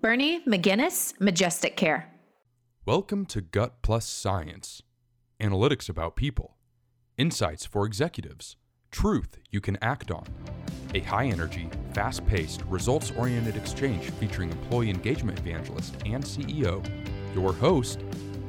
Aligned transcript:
Bernie 0.00 0.40
McGinnis, 0.46 1.12
Majestic 1.18 1.76
Care. 1.76 2.08
Welcome 2.86 3.26
to 3.26 3.40
Gut 3.40 3.82
Plus 3.82 4.06
Science 4.06 4.80
analytics 5.40 5.88
about 5.88 6.14
people, 6.14 6.56
insights 7.16 7.66
for 7.66 7.84
executives, 7.84 8.54
truth 8.92 9.40
you 9.50 9.60
can 9.60 9.76
act 9.82 10.12
on. 10.12 10.24
A 10.94 11.00
high 11.00 11.26
energy, 11.26 11.68
fast 11.94 12.24
paced, 12.28 12.62
results 12.66 13.10
oriented 13.16 13.56
exchange 13.56 14.08
featuring 14.20 14.52
employee 14.52 14.88
engagement 14.88 15.36
evangelist 15.40 15.96
and 16.06 16.22
CEO, 16.22 16.80
your 17.34 17.52
host, 17.52 17.98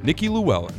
Nikki 0.04 0.30
Llewellyn. 0.30 0.76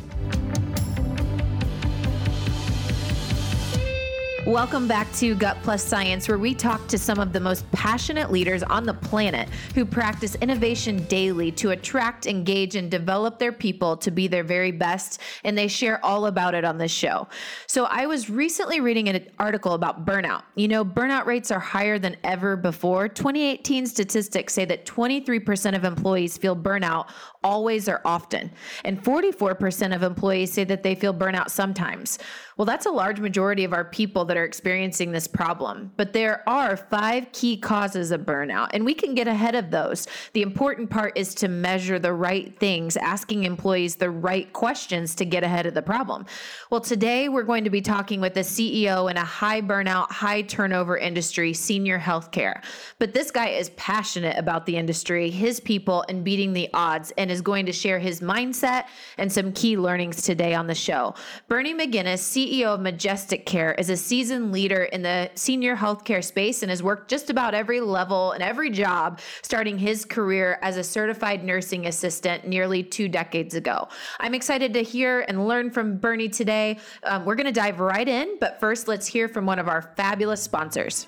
Welcome 4.46 4.88
back 4.88 5.12
to 5.16 5.34
Gut 5.34 5.58
Plus 5.62 5.84
Science, 5.84 6.26
where 6.26 6.38
we 6.38 6.54
talk 6.54 6.86
to 6.88 6.96
some 6.96 7.18
of 7.18 7.34
the 7.34 7.40
most 7.40 7.70
passionate 7.72 8.32
leaders 8.32 8.62
on 8.62 8.86
the 8.86 8.94
planet 8.94 9.50
who 9.74 9.84
practice 9.84 10.34
innovation 10.36 11.04
daily 11.04 11.52
to 11.52 11.72
attract, 11.72 12.24
engage, 12.24 12.74
and 12.74 12.90
develop 12.90 13.38
their 13.38 13.52
people 13.52 13.98
to 13.98 14.10
be 14.10 14.28
their 14.28 14.42
very 14.42 14.72
best. 14.72 15.20
And 15.44 15.58
they 15.58 15.68
share 15.68 16.02
all 16.02 16.24
about 16.24 16.54
it 16.54 16.64
on 16.64 16.78
this 16.78 16.90
show. 16.90 17.28
So, 17.66 17.84
I 17.84 18.06
was 18.06 18.30
recently 18.30 18.80
reading 18.80 19.10
an 19.10 19.26
article 19.38 19.74
about 19.74 20.06
burnout. 20.06 20.42
You 20.54 20.68
know, 20.68 20.86
burnout 20.86 21.26
rates 21.26 21.50
are 21.50 21.60
higher 21.60 21.98
than 21.98 22.16
ever 22.24 22.56
before. 22.56 23.08
2018 23.08 23.86
statistics 23.86 24.54
say 24.54 24.64
that 24.64 24.86
23% 24.86 25.76
of 25.76 25.84
employees 25.84 26.38
feel 26.38 26.56
burnout 26.56 27.10
always 27.42 27.88
or 27.88 28.00
often, 28.04 28.50
and 28.84 29.02
44% 29.02 29.94
of 29.94 30.02
employees 30.02 30.52
say 30.52 30.64
that 30.64 30.82
they 30.82 30.94
feel 30.94 31.14
burnout 31.14 31.50
sometimes. 31.50 32.18
Well, 32.56 32.66
that's 32.66 32.84
a 32.84 32.90
large 32.90 33.20
majority 33.20 33.64
of 33.64 33.72
our 33.72 33.86
people 33.86 34.26
that 34.26 34.36
are 34.36 34.44
experiencing 34.44 35.12
this 35.12 35.26
problem. 35.26 35.92
But 35.96 36.12
there 36.12 36.46
are 36.46 36.76
five 36.76 37.32
key 37.32 37.56
causes 37.56 38.10
of 38.10 38.22
burnout, 38.22 38.68
and 38.74 38.84
we 38.84 38.92
can 38.92 39.14
get 39.14 39.26
ahead 39.26 39.54
of 39.54 39.70
those. 39.70 40.06
The 40.34 40.42
important 40.42 40.90
part 40.90 41.16
is 41.16 41.34
to 41.36 41.48
measure 41.48 41.98
the 41.98 42.12
right 42.12 42.58
things, 42.58 42.98
asking 42.98 43.44
employees 43.44 43.96
the 43.96 44.10
right 44.10 44.52
questions 44.52 45.14
to 45.14 45.24
get 45.24 45.42
ahead 45.42 45.64
of 45.64 45.72
the 45.72 45.80
problem. 45.80 46.26
Well, 46.68 46.82
today 46.82 47.30
we're 47.30 47.44
going 47.44 47.64
to 47.64 47.70
be 47.70 47.80
talking 47.80 48.20
with 48.20 48.36
a 48.36 48.40
CEO 48.40 49.10
in 49.10 49.16
a 49.16 49.24
high 49.24 49.62
burnout, 49.62 50.10
high 50.10 50.42
turnover 50.42 50.98
industry, 50.98 51.54
senior 51.54 51.98
healthcare. 51.98 52.62
But 52.98 53.14
this 53.14 53.30
guy 53.30 53.48
is 53.48 53.70
passionate 53.70 54.36
about 54.36 54.66
the 54.66 54.76
industry, 54.76 55.30
his 55.30 55.60
people, 55.60 56.04
and 56.10 56.22
beating 56.22 56.52
the 56.52 56.68
odds, 56.74 57.10
and 57.16 57.29
is 57.30 57.40
going 57.40 57.66
to 57.66 57.72
share 57.72 57.98
his 57.98 58.20
mindset 58.20 58.84
and 59.18 59.30
some 59.32 59.52
key 59.52 59.76
learnings 59.76 60.22
today 60.22 60.54
on 60.54 60.66
the 60.66 60.74
show. 60.74 61.14
Bernie 61.48 61.74
McGinnis, 61.74 62.20
CEO 62.20 62.60
CEO 62.60 62.74
of 62.74 62.80
Majestic 62.80 63.46
Care, 63.46 63.74
is 63.74 63.90
a 63.90 63.96
seasoned 63.96 64.52
leader 64.52 64.84
in 64.84 65.02
the 65.02 65.30
senior 65.34 65.76
healthcare 65.76 66.22
space 66.22 66.62
and 66.62 66.70
has 66.70 66.82
worked 66.82 67.08
just 67.08 67.30
about 67.30 67.54
every 67.54 67.80
level 67.80 68.32
and 68.32 68.42
every 68.42 68.70
job, 68.70 69.20
starting 69.42 69.78
his 69.78 70.04
career 70.04 70.58
as 70.62 70.76
a 70.76 70.84
certified 70.84 71.44
nursing 71.44 71.86
assistant 71.86 72.46
nearly 72.46 72.82
two 72.82 73.08
decades 73.08 73.54
ago. 73.54 73.88
I'm 74.18 74.34
excited 74.34 74.74
to 74.74 74.82
hear 74.82 75.24
and 75.28 75.46
learn 75.48 75.70
from 75.70 75.96
Bernie 75.96 76.28
today. 76.28 76.78
Um, 77.04 77.24
we're 77.24 77.36
going 77.36 77.46
to 77.46 77.52
dive 77.52 77.80
right 77.80 78.08
in, 78.08 78.36
but 78.40 78.60
first, 78.60 78.88
let's 78.88 79.06
hear 79.06 79.28
from 79.28 79.46
one 79.46 79.58
of 79.58 79.68
our 79.68 79.82
fabulous 79.96 80.42
sponsors. 80.42 81.06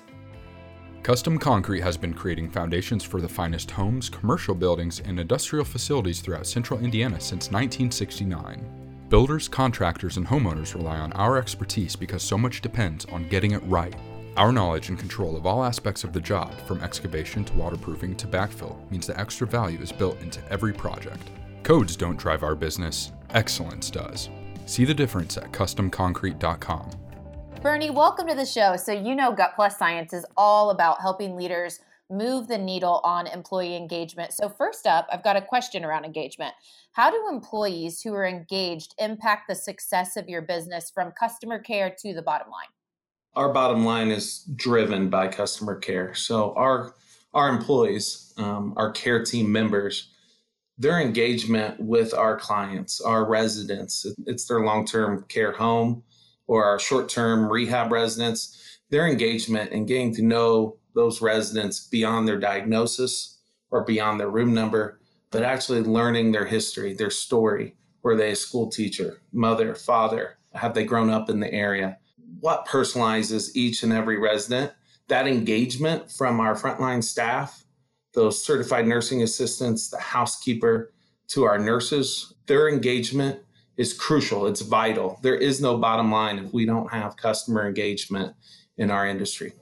Custom 1.03 1.37
Concrete 1.37 1.81
has 1.81 1.97
been 1.97 2.13
creating 2.13 2.49
foundations 2.49 3.03
for 3.03 3.19
the 3.19 3.27
finest 3.27 3.69
homes, 3.69 4.09
commercial 4.09 4.55
buildings, 4.55 5.01
and 5.01 5.19
industrial 5.19 5.65
facilities 5.65 6.21
throughout 6.21 6.47
central 6.47 6.79
Indiana 6.79 7.19
since 7.19 7.51
1969. 7.51 9.05
Builders, 9.09 9.49
contractors, 9.49 10.15
and 10.15 10.25
homeowners 10.25 10.75
rely 10.75 10.97
on 10.97 11.11
our 11.11 11.37
expertise 11.37 11.93
because 11.93 12.23
so 12.23 12.37
much 12.37 12.61
depends 12.61 13.03
on 13.07 13.27
getting 13.27 13.51
it 13.51 13.61
right. 13.65 13.93
Our 14.37 14.53
knowledge 14.53 14.87
and 14.87 14.97
control 14.97 15.35
of 15.35 15.45
all 15.45 15.65
aspects 15.65 16.05
of 16.05 16.13
the 16.13 16.21
job, 16.21 16.53
from 16.65 16.79
excavation 16.79 17.43
to 17.43 17.53
waterproofing 17.55 18.15
to 18.15 18.25
backfill, 18.27 18.89
means 18.89 19.05
that 19.07 19.19
extra 19.19 19.45
value 19.45 19.81
is 19.81 19.91
built 19.91 20.21
into 20.21 20.39
every 20.49 20.71
project. 20.71 21.29
Codes 21.63 21.97
don't 21.97 22.17
drive 22.17 22.43
our 22.43 22.55
business, 22.55 23.11
excellence 23.31 23.91
does. 23.91 24.29
See 24.67 24.85
the 24.85 24.93
difference 24.93 25.35
at 25.35 25.51
customconcrete.com. 25.51 26.91
Bernie, 27.61 27.89
welcome 27.89 28.27
to 28.27 28.35
the 28.35 28.45
show. 28.45 28.75
So, 28.75 28.91
you 28.91 29.15
know, 29.15 29.31
Gut 29.31 29.53
Plus 29.55 29.77
Science 29.77 30.13
is 30.13 30.25
all 30.35 30.69
about 30.69 31.01
helping 31.01 31.35
leaders 31.35 31.79
move 32.09 32.47
the 32.47 32.57
needle 32.57 33.01
on 33.03 33.27
employee 33.27 33.75
engagement. 33.75 34.33
So, 34.33 34.49
first 34.49 34.85
up, 34.85 35.07
I've 35.11 35.23
got 35.23 35.37
a 35.37 35.41
question 35.41 35.85
around 35.85 36.05
engagement. 36.05 36.53
How 36.91 37.09
do 37.09 37.27
employees 37.29 38.01
who 38.01 38.13
are 38.13 38.25
engaged 38.25 38.95
impact 38.99 39.47
the 39.47 39.55
success 39.55 40.17
of 40.17 40.29
your 40.29 40.41
business 40.41 40.91
from 40.93 41.11
customer 41.11 41.59
care 41.59 41.93
to 41.99 42.13
the 42.13 42.21
bottom 42.21 42.49
line? 42.49 42.67
Our 43.35 43.51
bottom 43.51 43.85
line 43.85 44.11
is 44.11 44.45
driven 44.55 45.09
by 45.09 45.27
customer 45.27 45.77
care. 45.77 46.13
So, 46.13 46.53
our 46.55 46.95
our 47.33 47.49
employees, 47.49 48.33
um, 48.37 48.73
our 48.77 48.91
care 48.91 49.23
team 49.23 49.51
members, 49.51 50.09
their 50.77 50.99
engagement 50.99 51.79
with 51.79 52.13
our 52.13 52.37
clients, 52.37 53.01
our 53.01 53.25
residents, 53.25 54.05
it's 54.25 54.47
their 54.47 54.61
long 54.61 54.85
term 54.85 55.25
care 55.29 55.51
home 55.51 56.03
or 56.47 56.65
our 56.65 56.79
short 56.79 57.09
term 57.09 57.51
rehab 57.51 57.91
residents, 57.91 58.79
their 58.89 59.07
engagement 59.07 59.71
and 59.71 59.87
getting 59.87 60.13
to 60.15 60.21
know 60.21 60.77
those 60.93 61.21
residents 61.21 61.87
beyond 61.87 62.27
their 62.27 62.39
diagnosis 62.39 63.39
or 63.71 63.83
beyond 63.83 64.19
their 64.19 64.29
room 64.29 64.53
number, 64.53 64.99
but 65.31 65.43
actually 65.43 65.81
learning 65.81 66.31
their 66.31 66.45
history, 66.45 66.93
their 66.93 67.09
story. 67.09 67.75
Were 68.03 68.15
they 68.15 68.31
a 68.31 68.35
school 68.35 68.69
teacher, 68.69 69.21
mother, 69.31 69.73
father? 69.75 70.37
Have 70.53 70.73
they 70.73 70.83
grown 70.83 71.09
up 71.09 71.29
in 71.29 71.39
the 71.39 71.51
area? 71.51 71.97
What 72.39 72.67
personalizes 72.67 73.55
each 73.55 73.81
and 73.81 73.93
every 73.93 74.17
resident? 74.19 74.73
That 75.07 75.27
engagement 75.27 76.11
from 76.11 76.39
our 76.39 76.53
frontline 76.53 77.03
staff, 77.03 77.65
those 78.13 78.43
certified 78.43 78.85
nursing 78.85 79.23
assistants, 79.23 79.89
the 79.89 79.99
housekeeper, 79.99 80.93
to 81.29 81.45
our 81.45 81.57
nurses, 81.57 82.33
their 82.45 82.69
engagement 82.69 83.39
is 83.77 83.93
crucial. 83.93 84.47
It's 84.47 84.61
vital. 84.61 85.19
There 85.21 85.35
is 85.35 85.61
no 85.61 85.77
bottom 85.77 86.11
line 86.11 86.39
if 86.39 86.53
we 86.53 86.65
don't 86.65 86.91
have 86.91 87.17
customer 87.17 87.67
engagement 87.67 88.35
in 88.77 88.91
our 88.91 89.07
industry. 89.07 89.53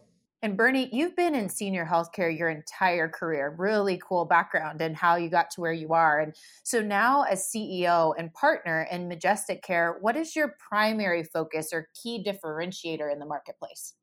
And 0.44 0.58
Bernie, 0.58 0.90
you've 0.92 1.16
been 1.16 1.36
in 1.36 1.50
senior 1.50 1.86
healthcare 1.86 2.36
your 2.36 2.50
entire 2.50 3.08
career. 3.08 3.54
Really 3.58 4.02
cool 4.04 4.26
background 4.26 4.82
and 4.82 4.96
how 4.96 5.16
you 5.16 5.30
got 5.30 5.52
to 5.52 5.62
where 5.62 5.72
you 5.72 5.94
are. 5.94 6.20
And 6.20 6.34
so 6.64 6.82
now, 6.82 7.24
as 7.24 7.48
CEO 7.56 8.16
and 8.18 8.34
partner 8.34 8.88
in 8.92 9.08
Majestic 9.08 9.62
Care, 9.62 9.98
what 10.02 10.16
is 10.16 10.36
your 10.36 10.56
primary 10.58 11.24
focus 11.24 11.72
or 11.72 11.90
key 12.02 12.24
differentiator 12.24 13.12
in 13.12 13.20
the 13.20 13.26
marketplace? 13.26 13.94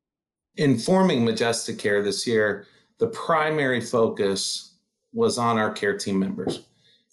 In 0.56 0.78
forming 0.78 1.24
Majestic 1.24 1.76
Care 1.76 2.02
this 2.02 2.24
year, 2.24 2.66
the 2.98 3.08
primary 3.08 3.80
focus 3.80 4.76
was 5.12 5.38
on 5.38 5.58
our 5.58 5.72
care 5.72 5.96
team 5.96 6.20
members. 6.20 6.60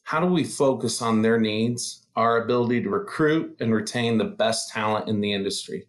How 0.04 0.20
do 0.20 0.28
we 0.28 0.44
focus 0.44 1.02
on 1.02 1.24
their 1.24 1.40
needs, 1.40 2.05
our 2.16 2.44
ability 2.44 2.82
to 2.84 2.90
recruit 2.90 3.58
and 3.60 3.74
retain 3.74 4.18
the 4.18 4.24
best 4.24 4.70
talent 4.70 5.10
in 5.10 5.22
the 5.22 5.34
industry? 5.34 5.88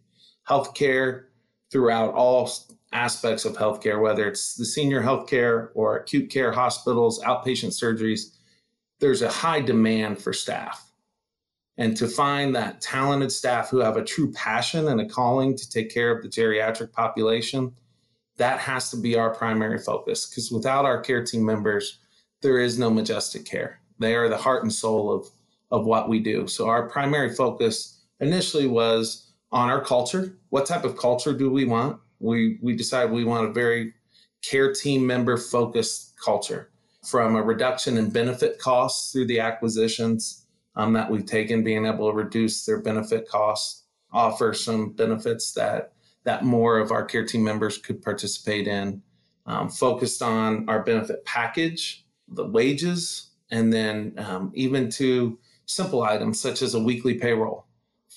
Healthcare 0.49 1.25
throughout 1.71 2.13
all 2.13 2.49
aspects 2.93 3.45
of 3.45 3.57
healthcare, 3.57 4.01
whether 4.01 4.27
it's 4.27 4.55
the 4.55 4.65
senior 4.65 5.01
healthcare 5.01 5.69
or 5.75 5.97
acute 5.97 6.29
care 6.29 6.51
hospitals, 6.51 7.21
outpatient 7.23 7.71
surgeries, 7.71 8.37
there's 8.99 9.21
a 9.21 9.29
high 9.29 9.61
demand 9.61 10.19
for 10.19 10.33
staff. 10.33 10.83
And 11.77 11.95
to 11.97 12.07
find 12.07 12.55
that 12.55 12.81
talented 12.81 13.31
staff 13.31 13.69
who 13.69 13.79
have 13.79 13.97
a 13.97 14.03
true 14.03 14.31
passion 14.31 14.87
and 14.87 14.99
a 14.99 15.05
calling 15.05 15.55
to 15.55 15.69
take 15.69 15.93
care 15.93 16.15
of 16.15 16.23
the 16.23 16.29
geriatric 16.29 16.91
population, 16.91 17.73
that 18.37 18.59
has 18.59 18.89
to 18.91 18.97
be 18.97 19.15
our 19.15 19.33
primary 19.33 19.77
focus. 19.77 20.27
Because 20.27 20.51
without 20.51 20.85
our 20.85 21.01
care 21.01 21.23
team 21.23 21.45
members, 21.45 21.99
there 22.41 22.57
is 22.57 22.79
no 22.79 22.89
majestic 22.89 23.45
care. 23.45 23.79
They 23.99 24.15
are 24.15 24.29
the 24.29 24.37
heart 24.37 24.63
and 24.63 24.73
soul 24.73 25.11
of, 25.11 25.27
of 25.71 25.85
what 25.85 26.09
we 26.09 26.19
do. 26.19 26.47
So 26.47 26.67
our 26.67 26.89
primary 26.89 27.33
focus 27.33 28.01
initially 28.19 28.67
was 28.67 29.31
on 29.51 29.69
our 29.69 29.83
culture. 29.83 30.37
What 30.49 30.65
type 30.65 30.83
of 30.83 30.97
culture 30.97 31.33
do 31.33 31.49
we 31.49 31.65
want? 31.65 31.99
we 32.19 32.57
we 32.61 32.75
decided 32.75 33.11
we 33.11 33.23
want 33.23 33.49
a 33.49 33.53
very 33.53 33.93
care 34.41 34.73
team 34.73 35.05
member 35.05 35.37
focused 35.37 36.13
culture 36.23 36.69
from 37.05 37.35
a 37.35 37.41
reduction 37.41 37.97
in 37.97 38.09
benefit 38.09 38.59
costs 38.59 39.11
through 39.11 39.25
the 39.25 39.39
acquisitions 39.39 40.45
um, 40.75 40.93
that 40.93 41.09
we've 41.09 41.25
taken 41.25 41.63
being 41.63 41.85
able 41.85 42.09
to 42.09 42.15
reduce 42.15 42.65
their 42.65 42.81
benefit 42.81 43.27
costs 43.27 43.83
offer 44.11 44.53
some 44.53 44.91
benefits 44.93 45.53
that 45.53 45.93
that 46.23 46.43
more 46.43 46.77
of 46.77 46.91
our 46.91 47.05
care 47.05 47.25
team 47.25 47.43
members 47.43 47.77
could 47.77 48.01
participate 48.01 48.67
in 48.67 49.01
um, 49.45 49.69
focused 49.69 50.21
on 50.21 50.67
our 50.67 50.83
benefit 50.83 51.23
package 51.25 52.05
the 52.29 52.45
wages 52.45 53.31
and 53.51 53.71
then 53.71 54.13
um, 54.17 54.51
even 54.53 54.89
to 54.89 55.37
simple 55.67 56.01
items 56.01 56.41
such 56.41 56.61
as 56.63 56.73
a 56.73 56.79
weekly 56.79 57.13
payroll 57.13 57.65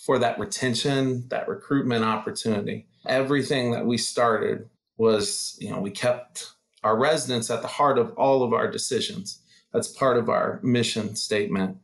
for 0.06 0.18
that 0.18 0.38
retention 0.38 1.28
that 1.28 1.46
recruitment 1.46 2.04
opportunity 2.04 2.86
everything 3.06 3.72
that 3.72 3.86
we 3.86 3.96
started 3.96 4.68
was, 4.96 5.56
you 5.60 5.70
know, 5.70 5.80
we 5.80 5.90
kept 5.90 6.52
our 6.84 6.96
residents 6.96 7.50
at 7.50 7.62
the 7.62 7.68
heart 7.68 7.98
of 7.98 8.12
all 8.16 8.42
of 8.42 8.52
our 8.52 8.70
decisions. 8.70 9.40
That's 9.72 9.88
part 9.88 10.16
of 10.16 10.28
our 10.28 10.60
mission 10.62 11.16
statement. 11.16 11.78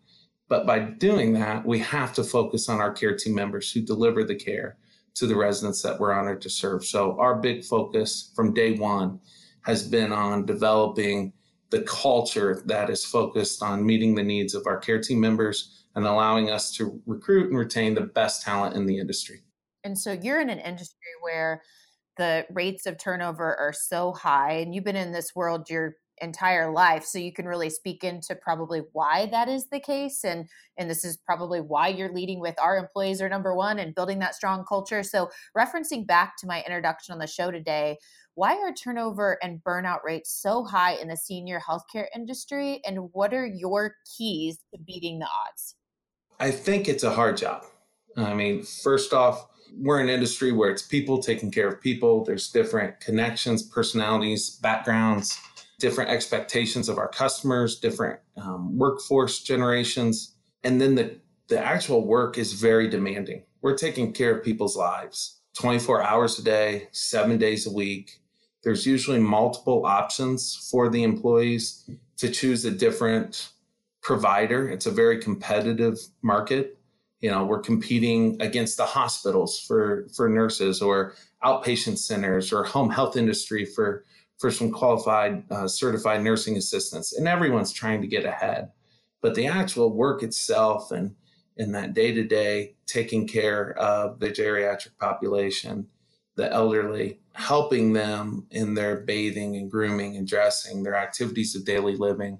But 0.48 0.66
by 0.66 0.80
doing 0.80 1.32
that, 1.34 1.66
we 1.66 1.78
have 1.80 2.12
to 2.14 2.24
focus 2.24 2.68
on 2.68 2.80
our 2.80 2.92
care 2.92 3.16
team 3.16 3.34
members 3.34 3.72
who 3.72 3.80
deliver 3.80 4.22
the 4.22 4.34
care 4.34 4.76
to 5.14 5.26
the 5.26 5.36
residents 5.36 5.82
that 5.82 5.98
we're 5.98 6.12
honored 6.12 6.42
to 6.42 6.50
serve. 6.50 6.84
So, 6.84 7.18
our 7.18 7.36
big 7.36 7.64
focus 7.64 8.30
from 8.36 8.54
day 8.54 8.74
one 8.74 9.20
has 9.62 9.86
been 9.88 10.12
on 10.12 10.46
developing 10.46 11.32
the 11.70 11.82
culture 11.82 12.62
that 12.66 12.90
is 12.90 13.04
focused 13.04 13.62
on 13.62 13.84
meeting 13.84 14.14
the 14.14 14.22
needs 14.22 14.54
of 14.54 14.66
our 14.66 14.78
care 14.78 15.00
team 15.00 15.20
members 15.20 15.84
and 15.94 16.06
allowing 16.06 16.50
us 16.50 16.72
to 16.76 17.00
recruit 17.06 17.48
and 17.48 17.58
retain 17.58 17.94
the 17.94 18.02
best 18.02 18.42
talent 18.42 18.76
in 18.76 18.86
the 18.86 18.98
industry. 18.98 19.42
And 19.84 19.98
so 19.98 20.12
you're 20.12 20.40
in 20.40 20.50
an 20.50 20.58
industry 20.58 20.98
where 21.22 21.62
the 22.16 22.46
rates 22.50 22.86
of 22.86 22.98
turnover 22.98 23.56
are 23.56 23.72
so 23.72 24.12
high, 24.12 24.52
and 24.54 24.74
you've 24.74 24.84
been 24.84 24.96
in 24.96 25.12
this 25.12 25.34
world 25.34 25.68
your 25.68 25.96
entire 26.18 26.72
life 26.72 27.04
so 27.04 27.18
you 27.18 27.32
can 27.32 27.46
really 27.46 27.68
speak 27.68 28.02
into 28.02 28.34
probably 28.34 28.82
why 28.92 29.26
that 29.26 29.48
is 29.48 29.66
the 29.68 29.80
case 29.80 30.24
and 30.24 30.48
and 30.78 30.88
this 30.88 31.04
is 31.04 31.16
probably 31.18 31.60
why 31.60 31.88
you're 31.88 32.12
leading 32.12 32.40
with 32.40 32.54
our 32.58 32.78
employees 32.78 33.20
are 33.20 33.28
number 33.28 33.54
1 33.54 33.78
and 33.78 33.94
building 33.94 34.18
that 34.18 34.34
strong 34.34 34.64
culture. 34.66 35.02
So 35.02 35.30
referencing 35.56 36.06
back 36.06 36.36
to 36.38 36.46
my 36.46 36.62
introduction 36.62 37.12
on 37.12 37.18
the 37.18 37.26
show 37.26 37.50
today 37.50 37.98
why 38.34 38.54
are 38.56 38.72
turnover 38.72 39.38
and 39.42 39.64
burnout 39.64 40.04
rates 40.04 40.30
so 40.30 40.62
high 40.62 40.94
in 40.94 41.08
the 41.08 41.16
senior 41.16 41.58
healthcare 41.58 42.06
industry 42.14 42.82
and 42.86 43.08
what 43.12 43.32
are 43.32 43.46
your 43.46 43.94
keys 44.16 44.58
to 44.74 44.80
beating 44.86 45.18
the 45.18 45.26
odds? 45.26 45.74
I 46.38 46.50
think 46.50 46.88
it's 46.88 47.04
a 47.04 47.12
hard 47.12 47.36
job. 47.36 47.64
I 48.16 48.34
mean 48.34 48.62
first 48.62 49.12
off 49.12 49.48
we're 49.78 50.00
an 50.00 50.08
industry 50.08 50.52
where 50.52 50.70
it's 50.70 50.82
people 50.82 51.22
taking 51.22 51.50
care 51.50 51.68
of 51.68 51.80
people. 51.80 52.24
There's 52.24 52.50
different 52.50 53.00
connections 53.00 53.62
personalities 53.62 54.58
backgrounds 54.62 55.38
different 55.78 56.10
expectations 56.10 56.88
of 56.88 56.98
our 56.98 57.08
customers 57.08 57.78
different 57.78 58.18
um, 58.36 58.76
workforce 58.76 59.42
generations 59.42 60.34
and 60.64 60.80
then 60.80 60.94
the 60.94 61.18
the 61.48 61.58
actual 61.58 62.04
work 62.06 62.38
is 62.38 62.52
very 62.52 62.88
demanding 62.88 63.42
we're 63.62 63.76
taking 63.76 64.12
care 64.12 64.36
of 64.36 64.44
people's 64.44 64.76
lives 64.76 65.40
24 65.54 66.02
hours 66.02 66.38
a 66.38 66.42
day 66.42 66.88
seven 66.92 67.38
days 67.38 67.66
a 67.66 67.72
week 67.72 68.20
there's 68.66 68.84
usually 68.84 69.20
multiple 69.20 69.86
options 69.86 70.68
for 70.70 70.88
the 70.88 71.04
employees 71.04 71.88
to 72.16 72.28
choose 72.28 72.64
a 72.64 72.70
different 72.72 73.50
provider. 74.02 74.68
It's 74.68 74.86
a 74.86 74.90
very 74.90 75.18
competitive 75.18 75.98
market. 76.22 76.78
You 77.20 77.30
know, 77.30 77.44
we're 77.44 77.60
competing 77.60 78.40
against 78.40 78.76
the 78.76 78.84
hospitals 78.84 79.60
for 79.60 80.06
for 80.14 80.28
nurses 80.28 80.82
or 80.82 81.14
outpatient 81.44 81.98
centers 81.98 82.52
or 82.52 82.64
home 82.64 82.90
health 82.90 83.16
industry 83.16 83.64
for 83.64 84.04
for 84.38 84.50
some 84.50 84.70
qualified 84.70 85.44
uh, 85.50 85.66
certified 85.68 86.22
nursing 86.22 86.56
assistants 86.56 87.12
and 87.12 87.26
everyone's 87.28 87.72
trying 87.72 88.00
to 88.00 88.06
get 88.06 88.24
ahead 88.24 88.70
but 89.22 89.34
the 89.34 89.46
actual 89.46 89.92
work 89.92 90.22
itself 90.22 90.90
and 90.90 91.14
in 91.56 91.72
that 91.72 91.94
day 91.94 92.12
to 92.12 92.22
day 92.22 92.74
taking 92.86 93.26
care 93.26 93.72
of 93.78 94.20
the 94.20 94.30
geriatric 94.30 94.96
population 94.98 95.86
the 96.36 96.52
elderly, 96.52 97.18
helping 97.32 97.94
them 97.94 98.46
in 98.50 98.74
their 98.74 99.00
bathing 99.00 99.56
and 99.56 99.70
grooming 99.70 100.16
and 100.16 100.28
dressing, 100.28 100.82
their 100.82 100.94
activities 100.94 101.56
of 101.56 101.64
daily 101.64 101.96
living. 101.96 102.38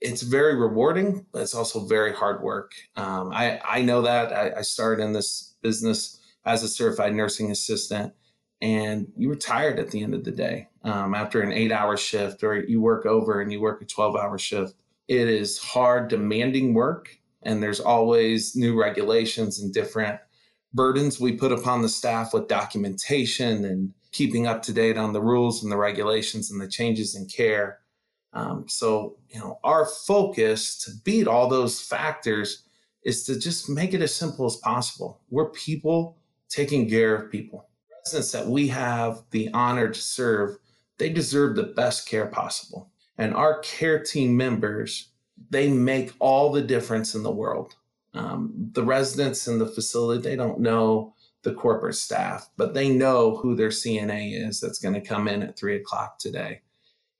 It's 0.00 0.22
very 0.22 0.56
rewarding, 0.56 1.24
but 1.32 1.42
it's 1.42 1.54
also 1.54 1.86
very 1.86 2.12
hard 2.12 2.42
work. 2.42 2.72
Um, 2.96 3.32
I, 3.32 3.60
I 3.64 3.82
know 3.82 4.02
that. 4.02 4.32
I, 4.32 4.58
I 4.58 4.62
started 4.62 5.02
in 5.02 5.12
this 5.12 5.54
business 5.62 6.20
as 6.44 6.62
a 6.62 6.68
certified 6.68 7.14
nursing 7.14 7.50
assistant, 7.50 8.12
and 8.60 9.12
you 9.16 9.28
were 9.28 9.36
tired 9.36 9.78
at 9.78 9.90
the 9.90 10.02
end 10.02 10.14
of 10.14 10.24
the 10.24 10.30
day 10.30 10.68
um, 10.82 11.14
after 11.14 11.42
an 11.42 11.52
eight 11.52 11.72
hour 11.72 11.96
shift, 11.96 12.42
or 12.42 12.56
you 12.64 12.80
work 12.80 13.06
over 13.06 13.40
and 13.40 13.52
you 13.52 13.60
work 13.60 13.82
a 13.82 13.84
12 13.84 14.16
hour 14.16 14.38
shift. 14.38 14.74
It 15.08 15.28
is 15.28 15.58
hard, 15.58 16.08
demanding 16.08 16.74
work, 16.74 17.16
and 17.42 17.62
there's 17.62 17.80
always 17.80 18.56
new 18.56 18.78
regulations 18.78 19.60
and 19.60 19.72
different 19.72 20.18
burdens 20.74 21.20
we 21.20 21.32
put 21.32 21.52
upon 21.52 21.82
the 21.82 21.88
staff 21.88 22.34
with 22.34 22.48
documentation 22.48 23.64
and 23.64 23.92
keeping 24.12 24.46
up 24.46 24.62
to 24.62 24.72
date 24.72 24.96
on 24.96 25.12
the 25.12 25.22
rules 25.22 25.62
and 25.62 25.70
the 25.70 25.76
regulations 25.76 26.50
and 26.50 26.60
the 26.60 26.68
changes 26.68 27.14
in 27.14 27.26
care. 27.26 27.78
Um, 28.32 28.66
so, 28.68 29.16
you 29.28 29.38
know, 29.40 29.58
our 29.64 29.86
focus 29.86 30.78
to 30.84 30.90
beat 31.04 31.26
all 31.26 31.48
those 31.48 31.80
factors 31.80 32.64
is 33.04 33.24
to 33.24 33.38
just 33.38 33.68
make 33.68 33.94
it 33.94 34.02
as 34.02 34.14
simple 34.14 34.46
as 34.46 34.56
possible. 34.56 35.20
We're 35.30 35.50
people 35.50 36.18
taking 36.48 36.88
care 36.88 37.14
of 37.14 37.30
people. 37.30 37.68
Residents 38.06 38.30
that 38.30 38.46
we 38.46 38.68
have 38.68 39.24
the 39.32 39.50
honor 39.52 39.88
to 39.88 40.00
serve, 40.00 40.58
they 40.98 41.08
deserve 41.08 41.56
the 41.56 41.64
best 41.64 42.08
care 42.08 42.28
possible. 42.28 42.88
And 43.18 43.34
our 43.34 43.58
care 43.62 44.00
team 44.00 44.36
members, 44.36 45.08
they 45.50 45.68
make 45.68 46.12
all 46.20 46.52
the 46.52 46.62
difference 46.62 47.16
in 47.16 47.24
the 47.24 47.32
world. 47.32 47.74
Um, 48.14 48.70
the 48.74 48.84
residents 48.84 49.48
in 49.48 49.58
the 49.58 49.66
facility, 49.66 50.22
they 50.22 50.36
don't 50.36 50.60
know 50.60 51.14
the 51.42 51.52
corporate 51.52 51.96
staff, 51.96 52.48
but 52.56 52.74
they 52.74 52.90
know 52.90 53.38
who 53.38 53.56
their 53.56 53.70
CNA 53.70 54.48
is 54.48 54.60
that's 54.60 54.78
going 54.78 54.94
to 54.94 55.00
come 55.00 55.26
in 55.26 55.42
at 55.42 55.58
three 55.58 55.74
o'clock 55.74 56.20
today. 56.20 56.60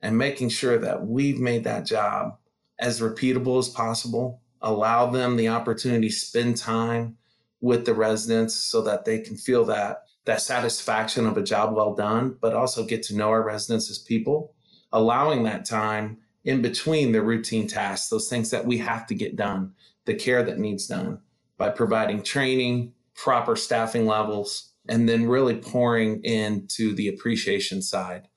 And 0.00 0.16
making 0.16 0.50
sure 0.50 0.78
that 0.78 1.04
we've 1.04 1.40
made 1.40 1.64
that 1.64 1.84
job 1.84 2.38
as 2.78 3.00
repeatable 3.00 3.58
as 3.58 3.68
possible, 3.68 4.40
allow 4.62 5.10
them 5.10 5.34
the 5.34 5.48
opportunity 5.48 6.10
to 6.10 6.14
spend 6.14 6.56
time 6.56 7.16
with 7.60 7.86
the 7.86 7.94
residents 7.94 8.54
so 8.54 8.82
that 8.82 9.04
they 9.04 9.18
can 9.18 9.36
feel 9.36 9.64
that 9.64 10.05
that 10.26 10.42
satisfaction 10.42 11.26
of 11.26 11.36
a 11.36 11.42
job 11.42 11.74
well 11.74 11.94
done, 11.94 12.36
but 12.40 12.54
also 12.54 12.84
get 12.84 13.02
to 13.04 13.16
know 13.16 13.30
our 13.30 13.42
residents 13.42 13.90
as 13.90 13.98
people, 13.98 14.54
allowing 14.92 15.44
that 15.44 15.64
time 15.64 16.18
in 16.44 16.62
between 16.62 17.12
the 17.12 17.22
routine 17.22 17.66
tasks, 17.66 18.08
those 18.08 18.28
things 18.28 18.50
that 18.50 18.66
we 18.66 18.78
have 18.78 19.06
to 19.06 19.14
get 19.14 19.36
done 19.36 19.72
the 20.04 20.14
care 20.14 20.42
that 20.42 20.58
needs 20.58 20.86
done 20.86 21.20
by 21.58 21.68
providing 21.68 22.22
training, 22.22 22.92
proper 23.14 23.56
staffing 23.56 24.06
levels, 24.06 24.72
and 24.88 25.08
then 25.08 25.26
really 25.26 25.56
pouring 25.56 26.22
into 26.22 26.94
the 26.94 27.08
appreciation 27.08 27.82
side 27.82 28.28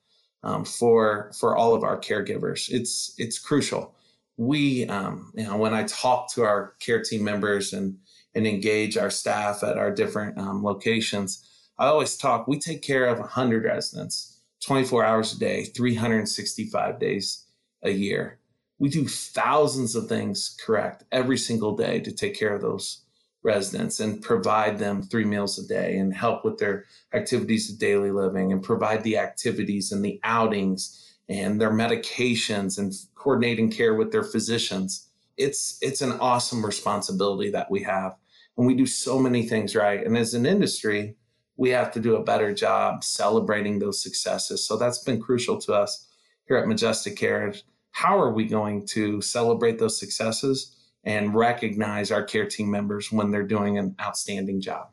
um, 0.42 0.64
for 0.64 1.32
for 1.38 1.56
all 1.56 1.74
of 1.74 1.84
our 1.84 1.98
caregivers. 1.98 2.68
It's 2.68 3.14
it's 3.18 3.38
crucial. 3.38 3.94
We, 4.36 4.86
um, 4.86 5.32
you 5.36 5.44
know, 5.44 5.56
when 5.56 5.74
I 5.74 5.84
talk 5.84 6.32
to 6.34 6.42
our 6.42 6.74
care 6.80 7.02
team 7.02 7.24
members 7.24 7.72
and 7.72 7.98
and 8.34 8.46
engage 8.46 8.96
our 8.96 9.10
staff 9.10 9.62
at 9.62 9.78
our 9.78 9.92
different 9.92 10.38
um, 10.38 10.64
locations, 10.64 11.46
I 11.80 11.86
always 11.86 12.14
talk. 12.18 12.46
We 12.46 12.58
take 12.58 12.82
care 12.82 13.06
of 13.06 13.18
100 13.18 13.64
residents, 13.64 14.42
24 14.66 15.02
hours 15.02 15.32
a 15.32 15.38
day, 15.38 15.64
365 15.64 17.00
days 17.00 17.46
a 17.82 17.90
year. 17.90 18.38
We 18.78 18.90
do 18.90 19.08
thousands 19.08 19.96
of 19.96 20.06
things 20.06 20.54
correct 20.62 21.04
every 21.10 21.38
single 21.38 21.74
day 21.74 22.00
to 22.00 22.12
take 22.12 22.38
care 22.38 22.54
of 22.54 22.60
those 22.60 23.02
residents 23.42 23.98
and 23.98 24.20
provide 24.20 24.78
them 24.78 25.02
three 25.02 25.24
meals 25.24 25.58
a 25.58 25.66
day 25.66 25.96
and 25.96 26.12
help 26.12 26.44
with 26.44 26.58
their 26.58 26.84
activities 27.14 27.70
of 27.70 27.78
daily 27.78 28.10
living 28.10 28.52
and 28.52 28.62
provide 28.62 29.02
the 29.02 29.16
activities 29.16 29.90
and 29.90 30.04
the 30.04 30.20
outings 30.22 31.16
and 31.30 31.58
their 31.58 31.72
medications 31.72 32.78
and 32.78 32.92
coordinating 33.14 33.70
care 33.70 33.94
with 33.94 34.12
their 34.12 34.24
physicians. 34.24 35.08
It's 35.38 35.78
it's 35.80 36.02
an 36.02 36.12
awesome 36.20 36.64
responsibility 36.64 37.50
that 37.52 37.70
we 37.70 37.82
have. 37.84 38.16
And 38.58 38.66
we 38.66 38.74
do 38.74 38.84
so 38.84 39.18
many 39.18 39.48
things 39.48 39.74
right. 39.74 40.04
And 40.04 40.18
as 40.18 40.34
an 40.34 40.44
industry 40.44 41.16
we 41.60 41.70
have 41.70 41.92
to 41.92 42.00
do 42.00 42.16
a 42.16 42.24
better 42.24 42.54
job 42.54 43.04
celebrating 43.04 43.78
those 43.78 44.02
successes 44.02 44.66
so 44.66 44.76
that's 44.76 45.04
been 45.04 45.20
crucial 45.20 45.58
to 45.58 45.72
us 45.72 46.08
here 46.46 46.56
at 46.56 46.66
majestic 46.66 47.16
care 47.16 47.52
how 47.92 48.18
are 48.18 48.32
we 48.32 48.46
going 48.46 48.86
to 48.86 49.20
celebrate 49.20 49.78
those 49.78 49.98
successes 49.98 50.76
and 51.04 51.34
recognize 51.34 52.10
our 52.10 52.22
care 52.22 52.46
team 52.46 52.70
members 52.70 53.10
when 53.10 53.30
they're 53.30 53.42
doing 53.42 53.78
an 53.78 53.94
outstanding 54.00 54.60
job? 54.60 54.88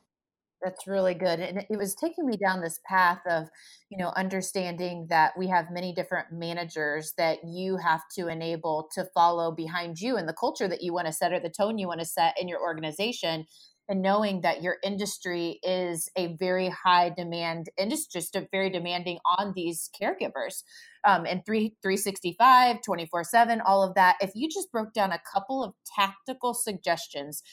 That's 0.63 0.87
really 0.87 1.13
good. 1.13 1.39
And 1.39 1.59
it 1.69 1.77
was 1.77 1.93
taking 1.93 2.25
me 2.25 2.35
down 2.35 2.61
this 2.61 2.79
path 2.85 3.19
of, 3.29 3.47
you 3.89 3.97
know, 3.97 4.09
understanding 4.15 5.05
that 5.09 5.37
we 5.37 5.47
have 5.47 5.69
many 5.71 5.93
different 5.93 6.31
managers 6.31 7.13
that 7.17 7.39
you 7.45 7.77
have 7.77 8.01
to 8.15 8.27
enable 8.27 8.89
to 8.95 9.05
follow 9.13 9.51
behind 9.51 10.01
you 10.01 10.17
and 10.17 10.27
the 10.27 10.33
culture 10.33 10.67
that 10.67 10.81
you 10.81 10.93
want 10.93 11.05
to 11.05 11.13
set 11.13 11.31
or 11.31 11.39
the 11.39 11.49
tone 11.49 11.77
you 11.77 11.87
want 11.87 11.99
to 11.99 12.05
set 12.05 12.35
in 12.41 12.47
your 12.47 12.59
organization 12.59 13.45
and 13.89 14.01
knowing 14.01 14.41
that 14.41 14.61
your 14.61 14.77
industry 14.83 15.59
is 15.63 16.09
a 16.17 16.35
very 16.35 16.69
high 16.69 17.09
demand 17.09 17.69
industry, 17.77 18.21
just 18.21 18.37
very 18.51 18.69
demanding 18.69 19.17
on 19.37 19.53
these 19.55 19.89
caregivers 19.99 20.63
um, 21.05 21.25
and 21.25 21.45
3, 21.45 21.75
365, 21.81 22.81
24 22.81 23.23
7, 23.23 23.61
all 23.61 23.83
of 23.83 23.95
that. 23.95 24.17
If 24.21 24.31
you 24.35 24.49
just 24.49 24.71
broke 24.71 24.93
down 24.93 25.11
a 25.11 25.21
couple 25.31 25.63
of 25.63 25.73
tactical 25.95 26.53
suggestions 26.53 27.43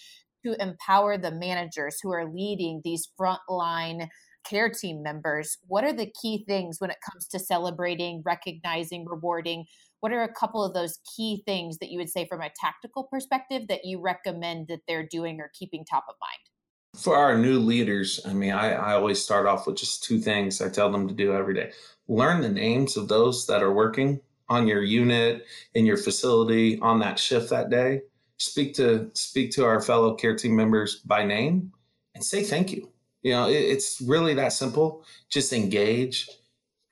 to 0.44 0.60
empower 0.60 1.16
the 1.16 1.30
managers 1.30 1.98
who 2.02 2.12
are 2.12 2.30
leading 2.30 2.80
these 2.84 3.08
frontline 3.18 4.08
care 4.44 4.68
team 4.68 5.02
members, 5.02 5.56
what 5.68 5.84
are 5.84 5.92
the 5.92 6.12
key 6.20 6.44
things 6.46 6.80
when 6.80 6.90
it 6.90 6.98
comes 7.08 7.28
to 7.28 7.38
celebrating, 7.38 8.22
recognizing, 8.24 9.06
rewarding? 9.06 9.64
What 10.04 10.12
are 10.12 10.22
a 10.22 10.34
couple 10.34 10.62
of 10.62 10.74
those 10.74 10.98
key 11.16 11.42
things 11.46 11.78
that 11.78 11.90
you 11.90 11.96
would 11.96 12.10
say 12.10 12.26
from 12.26 12.42
a 12.42 12.50
tactical 12.60 13.04
perspective 13.04 13.68
that 13.68 13.86
you 13.86 14.02
recommend 14.02 14.68
that 14.68 14.80
they're 14.86 15.08
doing 15.10 15.40
or 15.40 15.50
keeping 15.58 15.82
top 15.82 16.04
of 16.10 16.16
mind? 16.20 17.02
For 17.02 17.16
our 17.16 17.38
new 17.38 17.58
leaders, 17.58 18.20
I 18.26 18.34
mean, 18.34 18.52
I, 18.52 18.72
I 18.72 18.92
always 18.96 19.22
start 19.22 19.46
off 19.46 19.66
with 19.66 19.76
just 19.76 20.04
two 20.04 20.18
things 20.18 20.60
I 20.60 20.68
tell 20.68 20.92
them 20.92 21.08
to 21.08 21.14
do 21.14 21.32
every 21.32 21.54
day. 21.54 21.72
Learn 22.06 22.42
the 22.42 22.50
names 22.50 22.98
of 22.98 23.08
those 23.08 23.46
that 23.46 23.62
are 23.62 23.72
working 23.72 24.20
on 24.50 24.68
your 24.68 24.82
unit 24.82 25.46
in 25.72 25.86
your 25.86 25.96
facility 25.96 26.78
on 26.80 26.98
that 26.98 27.18
shift 27.18 27.48
that 27.48 27.70
day. 27.70 28.02
Speak 28.36 28.74
to 28.74 29.10
speak 29.14 29.52
to 29.52 29.64
our 29.64 29.80
fellow 29.80 30.16
care 30.16 30.36
team 30.36 30.54
members 30.54 30.96
by 30.96 31.24
name 31.24 31.72
and 32.14 32.22
say 32.22 32.42
thank 32.42 32.72
you. 32.72 32.90
You 33.22 33.32
know 33.32 33.48
it, 33.48 33.54
it's 33.54 34.02
really 34.02 34.34
that 34.34 34.52
simple. 34.52 35.02
Just 35.30 35.54
engage 35.54 36.28